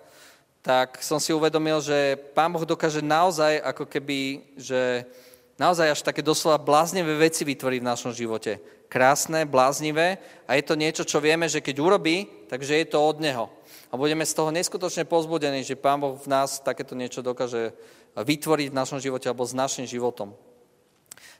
[0.60, 5.08] tak som si uvedomil, že Pán Boh dokáže naozaj ako keby, že
[5.56, 8.60] naozaj až také doslova bláznivé veci vytvorí v našom živote.
[8.92, 13.24] Krásne, bláznivé a je to niečo, čo vieme, že keď urobí, takže je to od
[13.24, 13.48] Neho.
[13.88, 17.72] A budeme z toho neskutočne pozbudení, že Pán Boh v nás takéto niečo dokáže
[18.18, 20.36] vytvoriť v našom živote alebo s našim životom.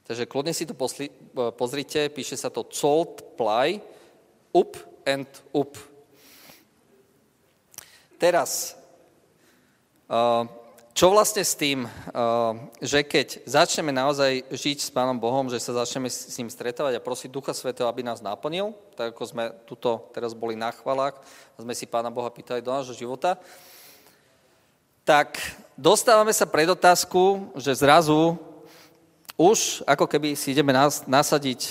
[0.09, 1.12] Takže kľudne si to posli,
[1.54, 3.78] pozrite, píše sa to cold ply,
[4.50, 4.74] up
[5.06, 5.78] and up.
[8.18, 8.80] Teraz,
[10.90, 11.87] čo vlastne s tým,
[12.83, 17.05] že keď začneme naozaj žiť s Pánom Bohom, že sa začneme s ním stretávať a
[17.05, 21.14] prosiť Ducha Svetého, aby nás naplnil, tak ako sme tuto teraz boli na chvalách
[21.55, 23.38] a sme si Pána Boha pýtali do nášho života,
[25.07, 25.38] tak
[25.79, 28.35] dostávame sa pred otázku, že zrazu
[29.38, 30.75] už ako keby si ideme
[31.07, 31.70] nasadiť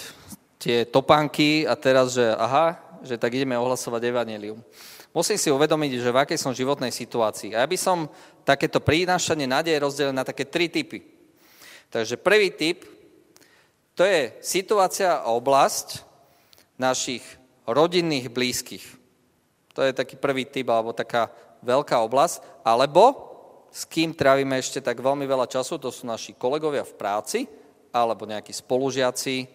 [0.57, 4.63] tie topánky a teraz, že aha, že tak ideme ohlasovať evanelium
[5.13, 7.53] musím si uvedomiť, že v akej som životnej situácii.
[7.53, 8.09] A ja by som
[8.45, 11.01] takéto prinášanie nádeje rozdelil na také tri typy.
[11.89, 12.85] Takže prvý typ,
[13.97, 16.05] to je situácia a oblasť
[16.79, 17.25] našich
[17.67, 18.85] rodinných blízkych.
[19.75, 21.27] To je taký prvý typ, alebo taká
[21.65, 22.63] veľká oblasť.
[22.63, 23.29] Alebo
[23.69, 27.39] s kým trávime ešte tak veľmi veľa času, to sú naši kolegovia v práci,
[27.93, 29.45] alebo nejakí spolužiaci,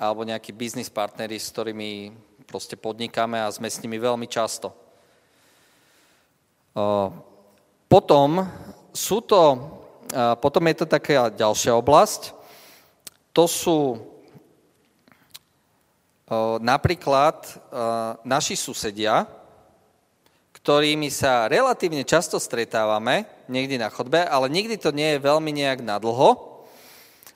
[0.00, 2.10] alebo nejakí biznis partneri, s ktorými
[2.54, 4.70] proste podnikáme a sme s nimi veľmi často.
[7.90, 8.46] Potom
[8.94, 9.58] sú to,
[10.38, 12.30] potom je to taká ďalšia oblasť,
[13.34, 13.98] to sú
[16.62, 17.42] napríklad
[18.22, 19.26] naši susedia,
[20.54, 25.82] ktorými sa relatívne často stretávame, niekde na chodbe, ale nikdy to nie je veľmi nejak
[25.82, 26.53] nadlho,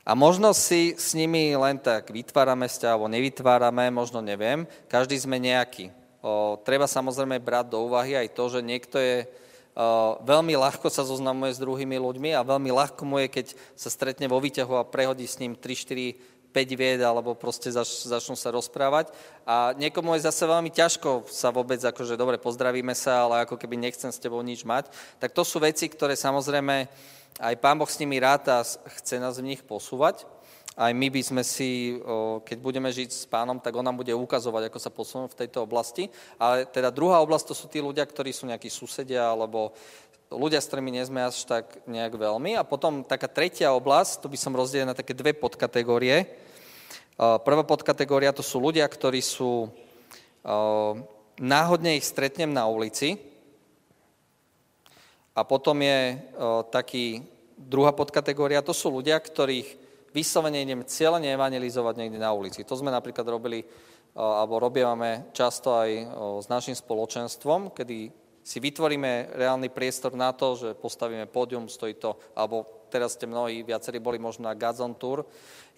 [0.09, 4.64] a možno si s nimi len tak vytvárame vzťah, alebo nevytvárame, možno neviem.
[4.88, 5.92] Každý sme nejaký.
[6.25, 9.29] O, treba samozrejme brať do úvahy aj to, že niekto je
[9.77, 13.92] o, veľmi ľahko sa zoznamuje s druhými ľuďmi a veľmi ľahko mu je, keď sa
[13.92, 18.33] stretne vo výťahu a prehodí s ním 3, 4, 5 vied alebo proste zač, začnú
[18.33, 19.12] sa rozprávať.
[19.44, 23.77] A niekomu je zase veľmi ťažko sa vôbec, akože dobre, pozdravíme sa, ale ako keby
[23.77, 24.88] nechcem s tebou nič mať.
[25.21, 26.88] Tak to sú veci, ktoré samozrejme
[27.38, 30.27] aj Pán Boh s nimi rád a chce nás v nich posúvať.
[30.79, 31.98] Aj my by sme si,
[32.46, 35.66] keď budeme žiť s pánom, tak on nám bude ukazovať, ako sa posunú v tejto
[35.66, 36.07] oblasti.
[36.38, 39.74] Ale teda druhá oblasť to sú tí ľudia, ktorí sú nejakí susedia alebo
[40.31, 42.55] ľudia, s ktorými nie sme až tak nejak veľmi.
[42.55, 46.31] A potom taká tretia oblasť, to by som rozdelil na také dve podkategórie.
[47.18, 49.66] Prvá podkategória to sú ľudia, ktorí sú,
[51.42, 53.18] náhodne ich stretnem na ulici,
[55.38, 57.22] a potom je o, taký
[57.55, 59.79] druhá podkategória, to sú ľudia, ktorých
[60.11, 62.66] vyslovene idem cieľene evangelizovať niekde na ulici.
[62.66, 63.68] To sme napríklad robili, o,
[64.18, 66.03] alebo robíme často aj o,
[66.42, 68.11] s našim spoločenstvom, kedy
[68.42, 73.62] si vytvoríme reálny priestor na to, že postavíme pódium, stojí to, alebo teraz ste mnohí,
[73.62, 75.22] viacerí boli možno na Gazon Tour,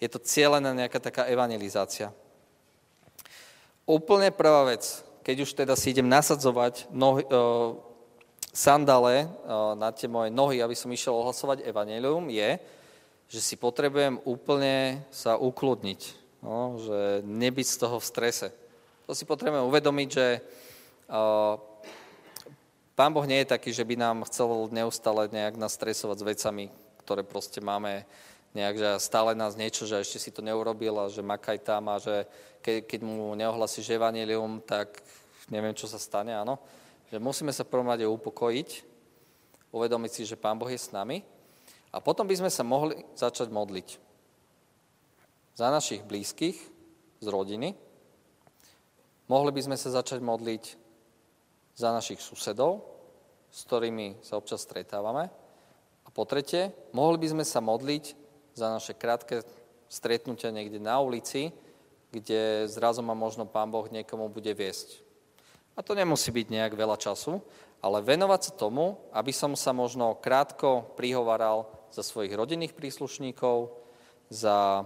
[0.01, 2.09] je to cieľená nejaká taká evangelizácia.
[3.85, 7.27] Úplne prvá vec, keď už teda si idem nasadzovať nohy,
[8.51, 9.31] sandale
[9.79, 12.59] na tie moje nohy, aby som išiel ohlasovať evanelium, je,
[13.31, 16.01] že si potrebujem úplne sa ukludniť,
[16.43, 18.47] no, že nebyť z toho v strese.
[19.07, 20.27] To si potrebujeme uvedomiť, že
[21.07, 21.55] uh,
[22.91, 26.65] Pán Boh nie je taký, že by nám chcel neustále nejak nás stresovať s vecami,
[27.07, 28.03] ktoré proste máme
[28.51, 32.03] nejak, že stále nás niečo, že ešte si to neurobil a že makaj tam a
[32.03, 32.27] že
[32.59, 34.99] ke, keď mu neohlasíš evanelium, tak
[35.47, 36.59] neviem, čo sa stane, áno
[37.11, 38.87] že musíme sa v prvom rade upokojiť,
[39.75, 41.27] uvedomiť si, že Pán Boh je s nami
[41.91, 43.87] a potom by sme sa mohli začať modliť
[45.59, 46.55] za našich blízkych
[47.19, 47.75] z rodiny,
[49.27, 50.63] mohli by sme sa začať modliť
[51.75, 52.79] za našich susedov,
[53.51, 55.27] s ktorými sa občas stretávame.
[56.07, 58.15] A po tretie, mohli by sme sa modliť
[58.55, 59.43] za naše krátke
[59.91, 61.51] stretnutia niekde na ulici,
[62.11, 65.10] kde zrazu ma možno Pán Boh niekomu bude viesť.
[65.75, 67.39] A to nemusí byť nejak veľa času,
[67.81, 73.73] ale venovať sa tomu, aby som sa možno krátko prihovaral za svojich rodinných príslušníkov,
[74.31, 74.85] za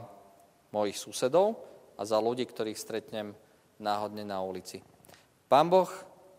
[0.74, 1.60] mojich susedov
[2.00, 3.36] a za ľudí, ktorých stretnem
[3.78, 4.82] náhodne na ulici.
[5.52, 5.88] Pán Boh,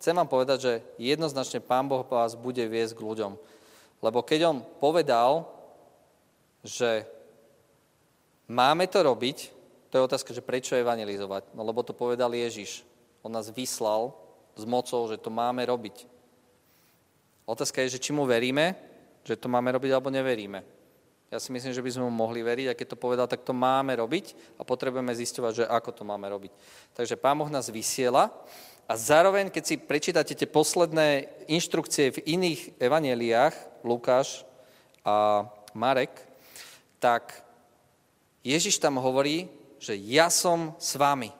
[0.01, 3.33] chcem vám povedať, že jednoznačne Pán Boh vás bude viesť k ľuďom.
[4.03, 5.47] Lebo keď On povedal,
[6.67, 7.07] že
[8.51, 9.39] máme to robiť,
[9.89, 11.55] to je otázka, že prečo evangelizovať?
[11.55, 12.83] No lebo to povedal Ježiš.
[13.23, 14.13] On nás vyslal
[14.57, 16.09] s mocou, že to máme robiť.
[17.47, 18.75] Otázka je, že či mu veríme,
[19.23, 20.65] že to máme robiť, alebo neveríme.
[21.31, 23.51] Ja si myslím, že by sme mu mohli veriť a keď to povedal, tak to
[23.51, 26.55] máme robiť a potrebujeme zistovať, že ako to máme robiť.
[26.95, 28.31] Takže Pán Boh nás vysiela
[28.87, 34.47] a zároveň, keď si prečítate tie posledné inštrukcie v iných evaneliách, Lukáš
[35.03, 36.15] a Marek,
[37.03, 37.43] tak
[38.47, 39.51] Ježiš tam hovorí,
[39.83, 41.35] že ja som s vami.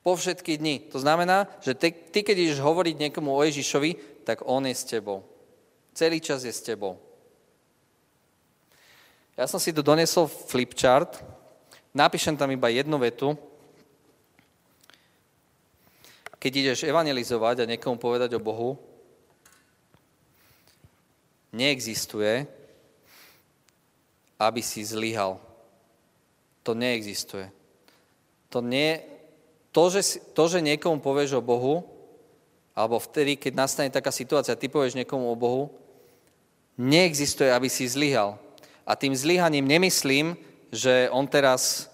[0.00, 0.88] Po všetky dni.
[0.92, 4.88] To znamená, že ty, ty keď ideš hovoriť niekomu o Ježišovi, tak on je s
[4.88, 5.24] tebou.
[5.92, 6.96] Celý čas je s tebou.
[9.36, 11.20] Ja som si tu donesol flipchart.
[11.92, 13.36] Napíšem tam iba jednu vetu.
[16.40, 18.80] Keď ideš evangelizovať a niekomu povedať o Bohu,
[21.52, 22.48] neexistuje,
[24.40, 25.36] aby si zlyhal.
[26.64, 27.52] To neexistuje.
[28.48, 29.09] To, nie,
[29.70, 31.86] to, že, to, že niekomu povieš o Bohu,
[32.74, 35.70] alebo vtedy, keď nastane taká situácia, ty povieš niekomu o Bohu,
[36.78, 38.38] neexistuje, aby si zlyhal.
[38.86, 40.34] A tým zlyhaním nemyslím,
[40.72, 41.90] že on teraz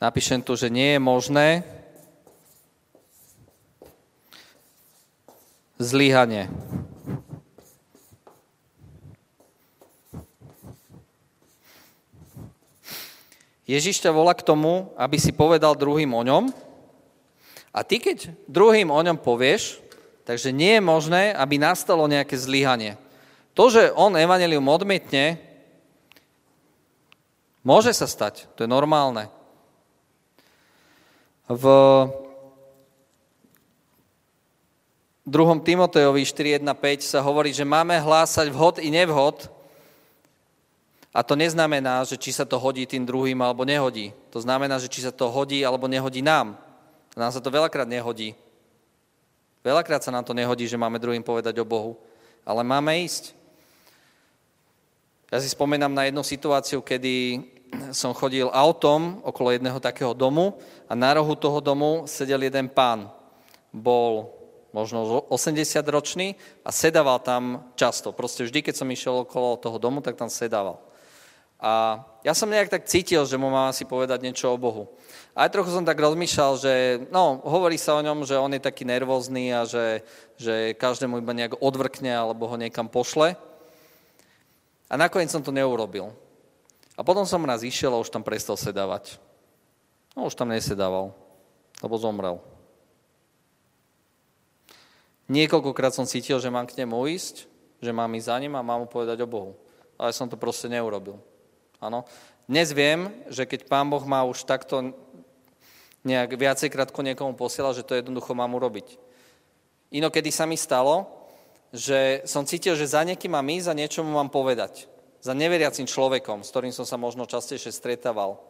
[0.00, 1.48] napíšem tu, že nie je možné
[5.80, 6.48] zlyhanie.
[13.64, 16.52] Ježiš ťa volá k tomu, aby si povedal druhým o ňom.
[17.72, 19.80] A ty, keď druhým o ňom povieš,
[20.28, 23.00] takže nie je možné, aby nastalo nejaké zlyhanie.
[23.56, 25.40] To, že on evanelium odmietne,
[27.64, 29.32] môže sa stať, to je normálne.
[31.48, 31.64] V
[35.24, 35.64] 2.
[35.64, 39.48] Timotejovi 4.1.5 sa hovorí, že máme hlásať vhod i nevhod,
[41.14, 44.10] a to neznamená, že či sa to hodí tým druhým alebo nehodí.
[44.34, 46.58] To znamená, že či sa to hodí alebo nehodí nám.
[47.14, 48.34] Nám sa to veľakrát nehodí.
[49.62, 51.94] Veľakrát sa nám to nehodí, že máme druhým povedať o Bohu.
[52.42, 53.30] Ale máme ísť.
[55.30, 57.46] Ja si spomínam na jednu situáciu, kedy
[57.94, 60.58] som chodil autom okolo jedného takého domu
[60.90, 63.06] a na rohu toho domu sedel jeden pán.
[63.70, 64.34] Bol
[64.74, 66.34] možno 80 ročný
[66.66, 68.10] a sedával tam často.
[68.10, 70.82] Proste vždy, keď som išiel okolo toho domu, tak tam sedával.
[71.64, 74.92] A ja som nejak tak cítil, že mu mám asi povedať niečo o Bohu.
[75.32, 76.72] Aj trochu som tak rozmýšľal, že
[77.08, 80.04] no, hovorí sa o ňom, že on je taký nervózny a že,
[80.36, 83.32] že každému iba nejak odvrkne alebo ho niekam pošle.
[84.92, 86.12] A nakoniec som to neurobil.
[86.94, 89.16] A potom som raz išiel a už tam prestal sedávať.
[90.12, 91.16] No už tam nesedával,
[91.80, 92.44] lebo zomrel.
[95.32, 97.48] Niekoľkokrát som cítil, že mám k nemu ísť,
[97.80, 99.56] že mám ísť za ním a mám mu povedať o Bohu.
[99.96, 101.16] Ale som to proste neurobil.
[101.84, 102.08] Áno.
[102.48, 104.96] Dnes viem, že keď Pán Boh má už takto
[106.00, 108.96] nejak viacejkrát ko niekomu posiela, že to jednoducho mám urobiť.
[109.92, 111.04] Inokedy sa mi stalo,
[111.76, 114.88] že som cítil, že za niekým mám ísť a niečo mu mám povedať.
[115.20, 118.40] Za neveriacím človekom, s ktorým som sa možno častejšie stretával.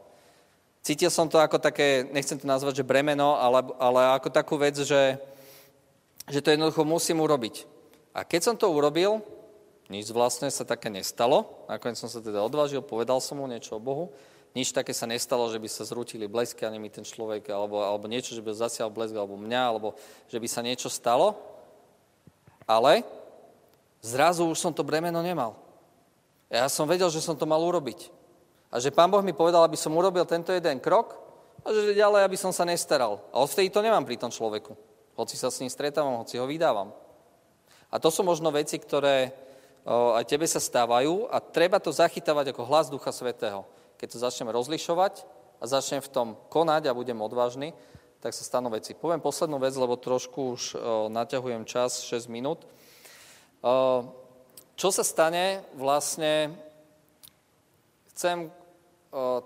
[0.87, 4.79] Cítil som to ako také, nechcem to nazvať, že bremeno, ale, ale ako takú vec,
[4.79, 5.19] že,
[6.31, 7.67] že to jednoducho musím urobiť.
[8.15, 9.27] A keď som to urobil,
[9.93, 11.67] nič vlastne sa také nestalo.
[11.69, 14.09] Nakoniec som sa teda odvážil, povedal som mu niečo o Bohu.
[14.55, 18.07] Nič také sa nestalo, že by sa zrútili blesky a mi ten človek, alebo, alebo
[18.07, 19.99] niečo, že by zasial blesk, alebo mňa, alebo
[20.31, 21.35] že by sa niečo stalo.
[22.65, 23.03] Ale
[24.01, 25.59] zrazu už som to bremeno nemal.
[26.49, 28.09] Ja som vedel, že som to mal urobiť.
[28.71, 31.19] A že pán Boh mi povedal, aby som urobil tento jeden krok
[31.67, 33.21] a že ďalej, aby som sa nestaral.
[33.35, 34.75] A odvtedy to nemám pri tom človeku.
[35.19, 36.95] Hoci sa s ním stretávam, hoci ho vydávam.
[37.91, 39.31] A to sú možno veci, ktoré,
[39.89, 43.69] aj tebe sa stávajú a treba to zachytávať ako hlas Ducha Svetého.
[44.01, 45.29] Keď to začneme rozlišovať
[45.61, 47.77] a začnem v tom konať a budem odvážny,
[48.25, 48.97] tak sa stanú veci.
[48.97, 50.63] Poviem poslednú vec, lebo trošku už
[51.13, 52.65] naťahujem čas, 6 minút.
[54.75, 56.57] Čo sa stane vlastne,
[58.17, 58.49] chcem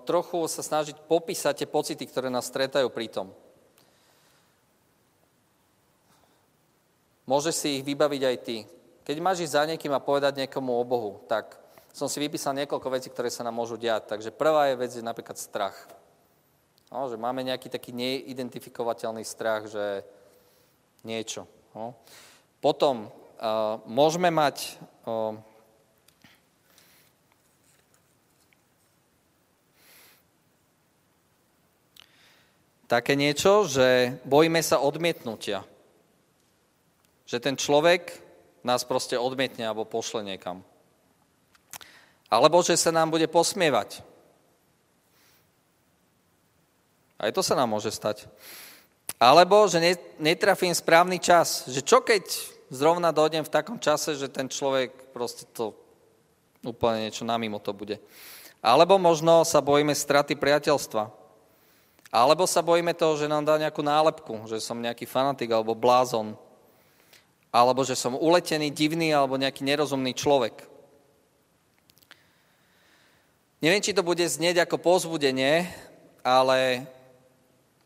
[0.07, 3.27] trochu sa snažiť popísať tie pocity, ktoré nás stretajú pri tom.
[7.29, 8.65] Môžeš si ich vybaviť aj ty.
[9.09, 11.57] Keď máš ísť za niekým a povedať niekomu o Bohu, tak
[11.89, 14.05] som si vypísal niekoľko vecí, ktoré sa nám môžu diať.
[14.05, 15.73] Takže prvá je vec je napríklad strach.
[16.93, 20.05] No, že máme nejaký taký neidentifikovateľný strach, že
[21.01, 21.49] niečo.
[21.73, 21.97] No.
[22.61, 24.77] Potom uh, môžeme mať
[25.09, 25.33] uh,
[32.85, 35.65] také niečo, že bojíme sa odmietnutia.
[37.25, 38.28] Že ten človek
[38.63, 40.63] nás proste odmietne alebo pošle niekam.
[42.29, 44.05] Alebo že sa nám bude posmievať.
[47.19, 48.29] Aj to sa nám môže stať.
[49.19, 51.67] Alebo, že netrafím správny čas.
[51.67, 52.23] Že čo keď
[52.71, 55.75] zrovna dojdem v takom čase, že ten človek proste to
[56.63, 57.99] úplne niečo namimo to bude.
[58.63, 61.11] Alebo možno sa bojíme straty priateľstva.
[62.09, 66.33] Alebo sa bojíme toho, že nám dá nejakú nálepku, že som nejaký fanatik alebo blázon,
[67.49, 70.69] alebo že som uletený, divný alebo nejaký nerozumný človek.
[73.59, 75.67] Neviem, či to bude znieť ako pozbudenie,
[76.23, 76.87] ale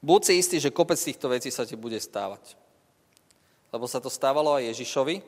[0.05, 2.53] buď si istý, že kopec týchto vecí sa ti bude stávať.
[3.73, 5.25] Lebo sa to stávalo aj Ježišovi,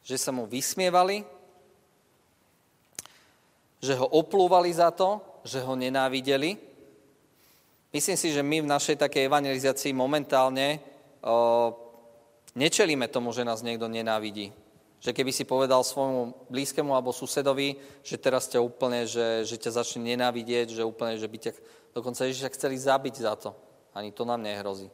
[0.00, 1.28] že sa mu vysmievali,
[3.84, 6.56] že ho oplúvali za to, že ho nenávideli.
[7.92, 10.80] Myslím si, že my v našej takej evangelizácii momentálne
[11.20, 11.89] o,
[12.60, 14.52] nečelíme tomu, že nás niekto nenávidí.
[15.00, 19.80] Že keby si povedal svojmu blízkemu alebo susedovi, že teraz ťa úplne, že, že ťa
[19.80, 21.52] začne nenávidieť, že úplne, že by ťa
[21.96, 23.56] dokonca Ježiša chceli zabiť za to.
[23.96, 24.92] Ani to nám nehrozí.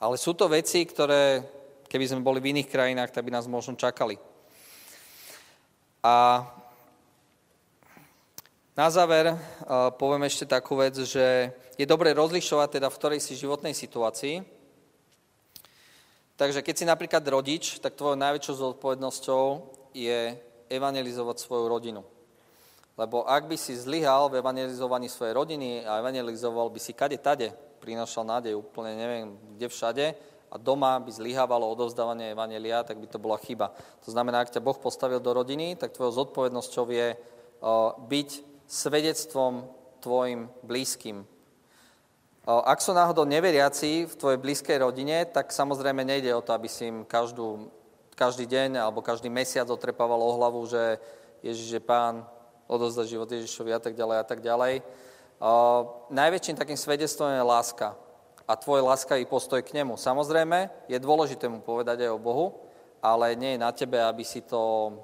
[0.00, 1.44] Ale sú to veci, ktoré,
[1.92, 4.16] keby sme boli v iných krajinách, tak by nás možno čakali.
[6.00, 6.46] A
[8.78, 13.34] na záver uh, poviem ešte takú vec, že je dobre rozlišovať teda v ktorej si
[13.34, 14.57] životnej situácii,
[16.38, 19.44] Takže keď si napríklad rodič, tak tvojou najväčšou zodpovednosťou
[19.90, 20.38] je
[20.70, 22.06] evangelizovať svoju rodinu.
[22.94, 27.50] Lebo ak by si zlyhal v evangelizovaní svojej rodiny a evangelizoval by si kade tade,
[27.82, 30.06] prinašal nádej úplne neviem kde všade
[30.50, 33.74] a doma by zlyhávalo odovzdávanie evangelia, tak by to bola chyba.
[34.06, 37.08] To znamená, ak ťa Boh postavil do rodiny, tak tvojou zodpovednosťou je
[38.06, 38.30] byť
[38.70, 39.66] svedectvom
[39.98, 41.26] tvojim blízkym,
[42.48, 46.88] ak sú náhodou neveriaci v tvojej blízkej rodine, tak samozrejme nejde o to, aby si
[46.88, 47.68] im každú,
[48.16, 50.96] každý deň alebo každý mesiac otrepával o hlavu, že
[51.44, 52.24] Ježiš je pán,
[52.64, 54.80] odozda život Ježišovi a tak ďalej a tak ďalej.
[56.08, 57.92] Najväčším takým svedectvom je láska
[58.48, 60.00] a tvoj láskavý postoj k nemu.
[60.00, 62.64] Samozrejme, je dôležité mu povedať aj o Bohu,
[63.04, 64.96] ale nie je na tebe, aby si to,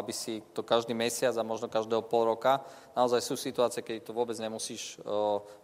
[0.00, 2.64] aby si to každý mesiac a možno každého pol roka.
[2.96, 4.96] Naozaj sú situácie, keď to vôbec nemusíš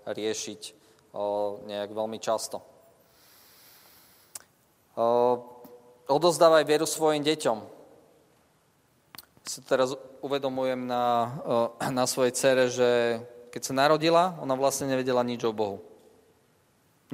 [0.05, 0.85] riešiť
[1.67, 2.63] nejak veľmi často.
[6.07, 7.59] Odozdávaj vieru svojim deťom.
[9.47, 9.95] Si teraz
[10.25, 11.37] uvedomujem na,
[11.93, 13.21] na svojej cere, že
[13.55, 15.85] keď sa narodila, ona vlastne nevedela nič o Bohu.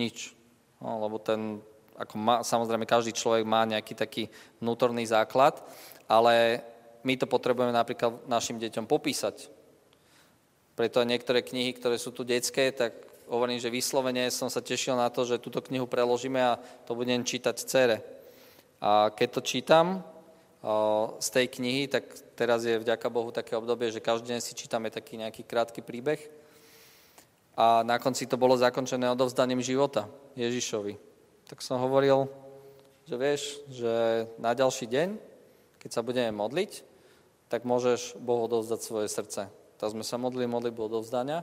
[0.01, 0.33] Nič.
[0.81, 1.61] No, lebo ten,
[1.95, 4.23] ako má, samozrejme každý človek má nejaký taký
[4.59, 5.61] vnútorný základ,
[6.09, 6.65] ale
[7.05, 9.51] my to potrebujeme napríklad našim deťom popísať.
[10.73, 12.97] Preto niektoré knihy, ktoré sú tu detské, tak
[13.33, 17.25] hovorím, že vyslovene som sa tešil na to, že túto knihu preložíme a to budem
[17.25, 18.05] čítať cere.
[18.85, 20.05] A keď to čítam
[21.19, 22.07] z tej knihy, tak
[22.37, 26.21] teraz je vďaka Bohu také obdobie, že každý deň si čítame taký nejaký krátky príbeh.
[27.57, 30.07] A na konci to bolo zakončené odovzdaním života
[30.37, 31.01] Ježišovi.
[31.49, 32.29] Tak som hovoril,
[33.09, 33.93] že vieš, že
[34.39, 35.09] na ďalší deň,
[35.83, 36.85] keď sa budeme modliť,
[37.51, 39.51] tak môžeš Bohu odovzdať svoje srdce.
[39.77, 41.43] Tak sme sa modlili modlitbu odovzdania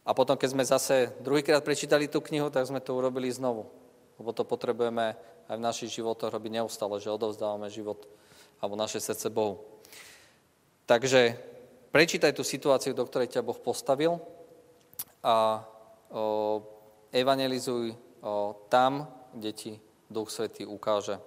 [0.00, 3.68] a potom, keď sme zase druhýkrát prečítali tú knihu, tak sme to urobili znovu.
[4.16, 5.16] Lebo to potrebujeme
[5.48, 8.08] aj v našich životoch robiť neustále, že odovzdávame život
[8.60, 9.60] alebo naše srdce Bohu.
[10.84, 11.36] Takže
[11.92, 14.20] prečítaj tú situáciu, do ktorej ťa Boh postavil
[15.24, 15.64] a
[16.12, 16.60] o,
[17.12, 17.96] evangelizuj o,
[18.68, 19.72] tam, kde ti
[20.10, 21.22] Duch Svetý ukáže.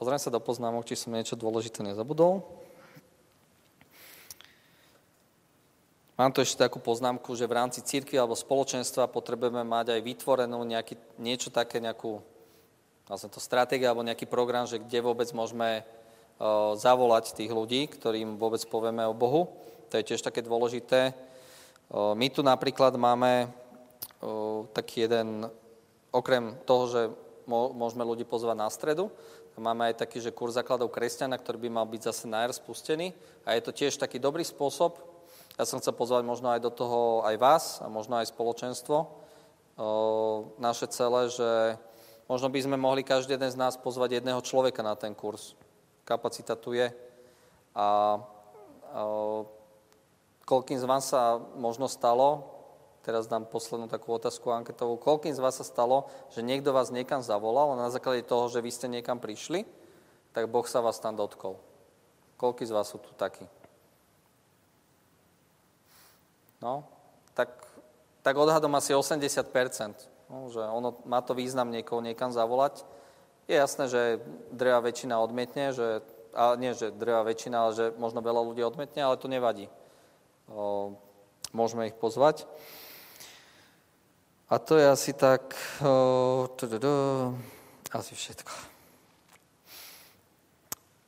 [0.00, 2.63] Pozriem sa do poznámok, či som niečo dôležité nezabudol.
[6.14, 10.62] Mám tu ešte takú poznámku, že v rámci círky alebo spoločenstva potrebujeme mať aj vytvorenú
[10.62, 12.22] nejaký, niečo také, nejakú
[13.10, 18.38] vlastne to stratégia alebo nejaký program, že kde vôbec môžeme uh, zavolať tých ľudí, ktorým
[18.38, 19.58] vôbec povieme o Bohu.
[19.90, 21.18] To je tiež také dôležité.
[21.90, 25.50] Uh, my tu napríklad máme uh, taký jeden,
[26.14, 27.00] okrem toho, že
[27.50, 29.10] môžeme ľudí pozvať na stredu,
[29.58, 33.10] máme aj taký, že kurz základov kresťana, ktorý by mal byť zase najar spustený.
[33.42, 35.13] A je to tiež taký dobrý spôsob,
[35.54, 39.06] ja som chcel pozvať možno aj do toho aj vás a možno aj spoločenstvo
[40.58, 41.78] naše celé, že
[42.26, 45.54] možno by sme mohli každý jeden z nás pozvať jedného človeka na ten kurz.
[46.06, 46.90] Kapacita tu je.
[47.74, 48.18] A
[50.46, 52.50] koľkým z vás sa možno stalo,
[53.02, 57.22] teraz dám poslednú takú otázku anketovú, koľkým z vás sa stalo, že niekto vás niekam
[57.22, 59.66] zavolal a na základe toho, že vy ste niekam prišli,
[60.34, 61.58] tak Boh sa vás tam dotkol.
[62.38, 63.46] Koľký z vás sú tu takí?
[66.64, 66.88] No,
[67.36, 67.52] tak,
[68.24, 69.44] tak odhadom asi 80%,
[70.32, 72.88] no, že ono má to význam niekoho niekam zavolať.
[73.44, 76.00] Je jasné, že dreva väčšina odmietne, že,
[76.32, 79.68] a nie, že dreva väčšina, ale že možno veľa ľudí odmietne, ale to nevadí.
[80.48, 80.96] O,
[81.52, 82.48] môžeme ich pozvať.
[84.48, 85.52] A to je asi tak,
[85.84, 86.48] o,
[87.92, 88.52] asi všetko.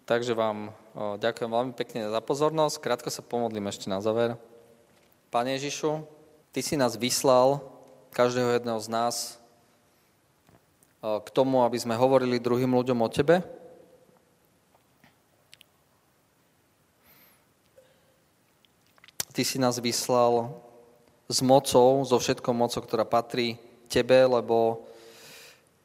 [0.05, 0.77] Takže vám
[1.17, 2.77] ďakujem veľmi pekne za pozornosť.
[2.79, 4.37] Krátko sa pomodlím ešte na záver.
[5.37, 6.01] Pane Ježišu,
[6.49, 7.61] Ty si nás vyslal,
[8.09, 9.37] každého jedného z nás,
[11.05, 13.45] k tomu, aby sme hovorili druhým ľuďom o Tebe.
[19.37, 20.57] Ty si nás vyslal
[21.29, 23.61] s mocou, so všetkou mocou, ktorá patrí
[23.93, 24.89] Tebe, lebo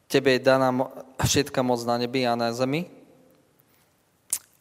[0.07, 0.71] Tebe je daná
[1.19, 2.87] všetká moc na nebi a na zemi.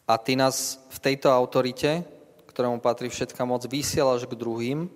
[0.03, 2.03] A Ty nás v tejto autorite,
[2.51, 4.91] ktorému patrí všetká moc, vysielaš k druhým,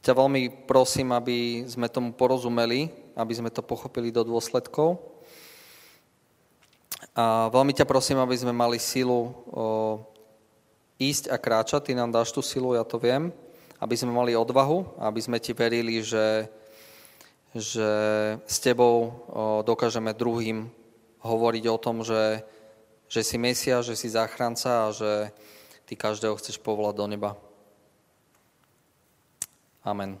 [0.00, 4.96] ťa veľmi prosím, aby sme tomu porozumeli, aby sme to pochopili do dôsledkov.
[7.12, 9.36] A veľmi ťa prosím, aby sme mali silu
[10.96, 11.92] ísť a kráčať.
[11.92, 13.28] Ty nám dáš tú silu, ja to viem.
[13.76, 16.48] Aby sme mali odvahu, aby sme ti verili, že,
[17.52, 17.90] že
[18.44, 19.24] s tebou
[19.68, 20.68] dokážeme druhým
[21.20, 22.40] hovoriť o tom, že,
[23.10, 25.34] že si Mesia, že si záchranca a že
[25.82, 27.30] ty každého chceš povolať do neba.
[29.82, 30.14] Amen.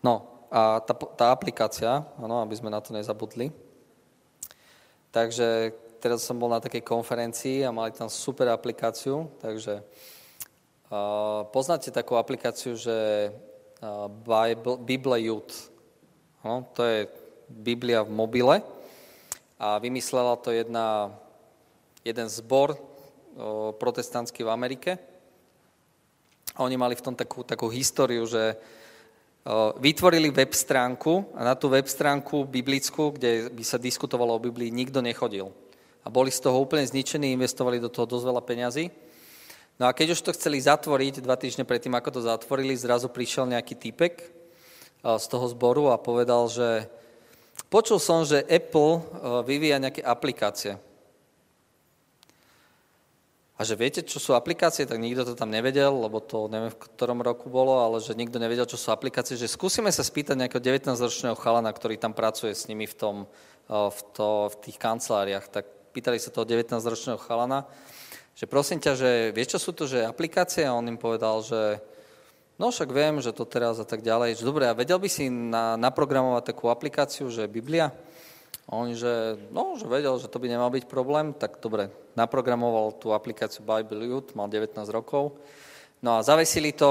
[0.00, 3.52] No a tá, tá aplikácia, ano, aby sme na to nezabudli.
[5.12, 9.84] Takže teraz som bol na takej konferencii a mali tam super aplikáciu, takže
[10.88, 13.28] uh, poznáte takú aplikáciu, že
[13.84, 15.68] uh, Bible, Bible Youth.
[16.40, 17.10] No, to je
[17.50, 18.62] Biblia v mobile
[19.58, 21.10] a vymyslela to jedna,
[22.06, 22.78] jeden zbor
[23.82, 24.90] protestantský v Amerike
[26.54, 28.54] a oni mali v tom takú, takú históriu, že
[29.82, 34.70] vytvorili web stránku a na tú web stránku biblickú, kde by sa diskutovalo o Biblii,
[34.70, 35.50] nikto nechodil.
[36.02, 38.86] A boli z toho úplne zničení, investovali do toho dosť veľa peňazí.
[39.76, 43.50] No a keď už to chceli zatvoriť, dva týždne predtým, ako to zatvorili, zrazu prišiel
[43.50, 44.14] nejaký typek
[45.04, 46.88] z toho zboru a povedal, že
[47.68, 49.04] počul som, že Apple
[49.44, 50.80] vyvíja nejaké aplikácie.
[53.56, 56.76] A že viete, čo sú aplikácie, tak nikto to tam nevedel, lebo to neviem, v
[56.76, 60.60] ktorom roku bolo, ale že nikto nevedel, čo sú aplikácie, že skúsime sa spýtať nejakého
[60.60, 63.16] 19-ročného chalana, ktorý tam pracuje s nimi v, tom,
[63.72, 65.48] v, to, v tých kanceláriách.
[65.48, 65.64] Tak
[65.96, 67.64] pýtali sa toho 19-ročného chalana,
[68.36, 70.68] že prosím ťa, že vieš, čo sú to, že aplikácie?
[70.68, 71.80] A on im povedal, že
[72.60, 74.36] no však viem, že to teraz a tak ďalej.
[74.36, 77.88] Že dobre, a vedel by si na, naprogramovať takú aplikáciu, že Biblia?
[78.68, 82.96] A on, že, no, že vedel, že to by nemal byť problém, tak dobre, naprogramoval
[82.96, 85.36] tú aplikáciu Bible Youth, mal 19 rokov.
[86.00, 86.88] No a zavesili to,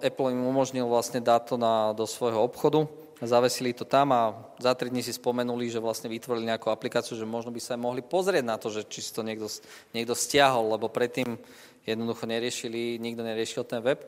[0.00, 2.88] Apple im umožnil vlastne dať to na, do svojho obchodu,
[3.20, 7.28] zavesili to tam a za tri dní si spomenuli, že vlastne vytvorili nejakú aplikáciu, že
[7.28, 9.48] možno by sa aj mohli pozrieť na to, že či si to niekto,
[9.92, 11.36] niekto stiahol, lebo predtým
[11.84, 14.00] jednoducho neriešili, nikto neriešil ten web.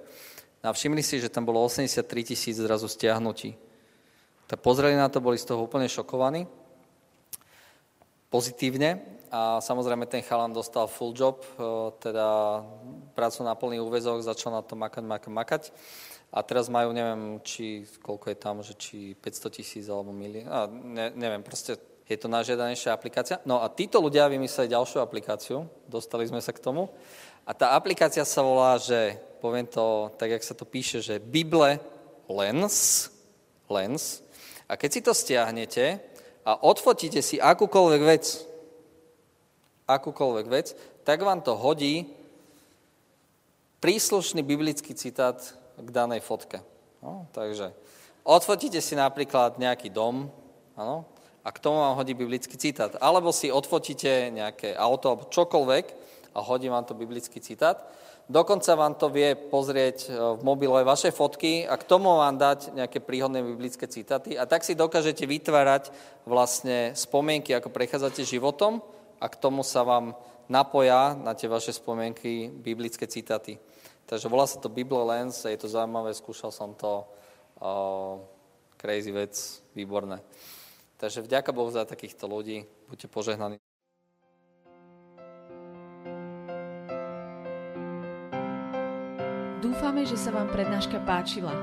[0.64, 3.52] No a všimli si, že tam bolo 83 tisíc zrazu stiahnutí.
[4.48, 6.48] Tak pozreli na to, boli z toho úplne šokovaní
[8.32, 11.64] pozitívne a samozrejme ten chalan dostal full job, e,
[12.04, 12.60] teda
[13.16, 15.62] prácu na plný úvezok, začal na to makať, makať, makať.
[16.32, 20.48] A teraz majú, neviem, či, koľko je tam, že či 500 tisíc alebo milión,
[20.84, 23.40] ne, neviem, proste je to najžiadanejšia aplikácia.
[23.48, 26.92] No a títo ľudia vymysleli ďalšiu aplikáciu, dostali sme sa k tomu.
[27.48, 31.80] A tá aplikácia sa volá, že, poviem to tak, jak sa to píše, že Bible
[32.28, 33.08] Lens,
[33.72, 34.20] Lens.
[34.68, 36.12] A keď si to stiahnete,
[36.42, 38.51] a odfotíte si akúkoľvek vec,
[39.86, 42.06] akúkoľvek vec, tak vám to hodí
[43.82, 45.38] príslušný biblický citát
[45.74, 46.62] k danej fotke.
[47.02, 47.74] No, takže
[48.22, 50.30] odfotíte si napríklad nejaký dom,
[50.78, 51.04] ano,
[51.42, 52.94] a k tomu vám hodí biblický citát.
[53.02, 55.84] Alebo si odfotíte nejaké auto alebo čokoľvek
[56.32, 57.82] a hodí vám to biblický citát.
[58.30, 60.08] Dokonca vám to vie pozrieť e,
[60.38, 64.62] v mobile vaše fotky a k tomu vám dať nejaké príhodné biblické citáty a tak
[64.62, 65.90] si dokážete vytvárať
[66.22, 68.78] vlastne spomienky, ako prechádzate životom
[69.22, 70.18] a k tomu sa vám
[70.50, 73.62] napoja na tie vaše spomienky biblické citáty.
[74.10, 77.06] Takže volá sa to Bible Lens, je to zaujímavé, skúšal som to,
[77.62, 78.18] uh,
[78.74, 79.30] crazy vec,
[79.78, 80.18] výborné.
[80.98, 83.62] Takže vďaka Bohu za takýchto ľudí, buďte požehnaní.
[89.62, 91.54] Dúfame, že sa vám prednáška páčila.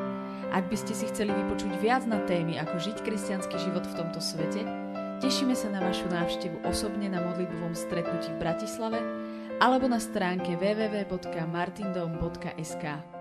[0.55, 4.23] Ak by ste si chceli vypočuť viac na témy, ako žiť kresťanský život v tomto
[4.23, 4.63] svete,
[5.19, 9.03] tešíme sa na vašu návštevu osobne na modlitbovom stretnutí v Bratislave
[9.59, 13.18] alebo na stránke www.martindom.sk.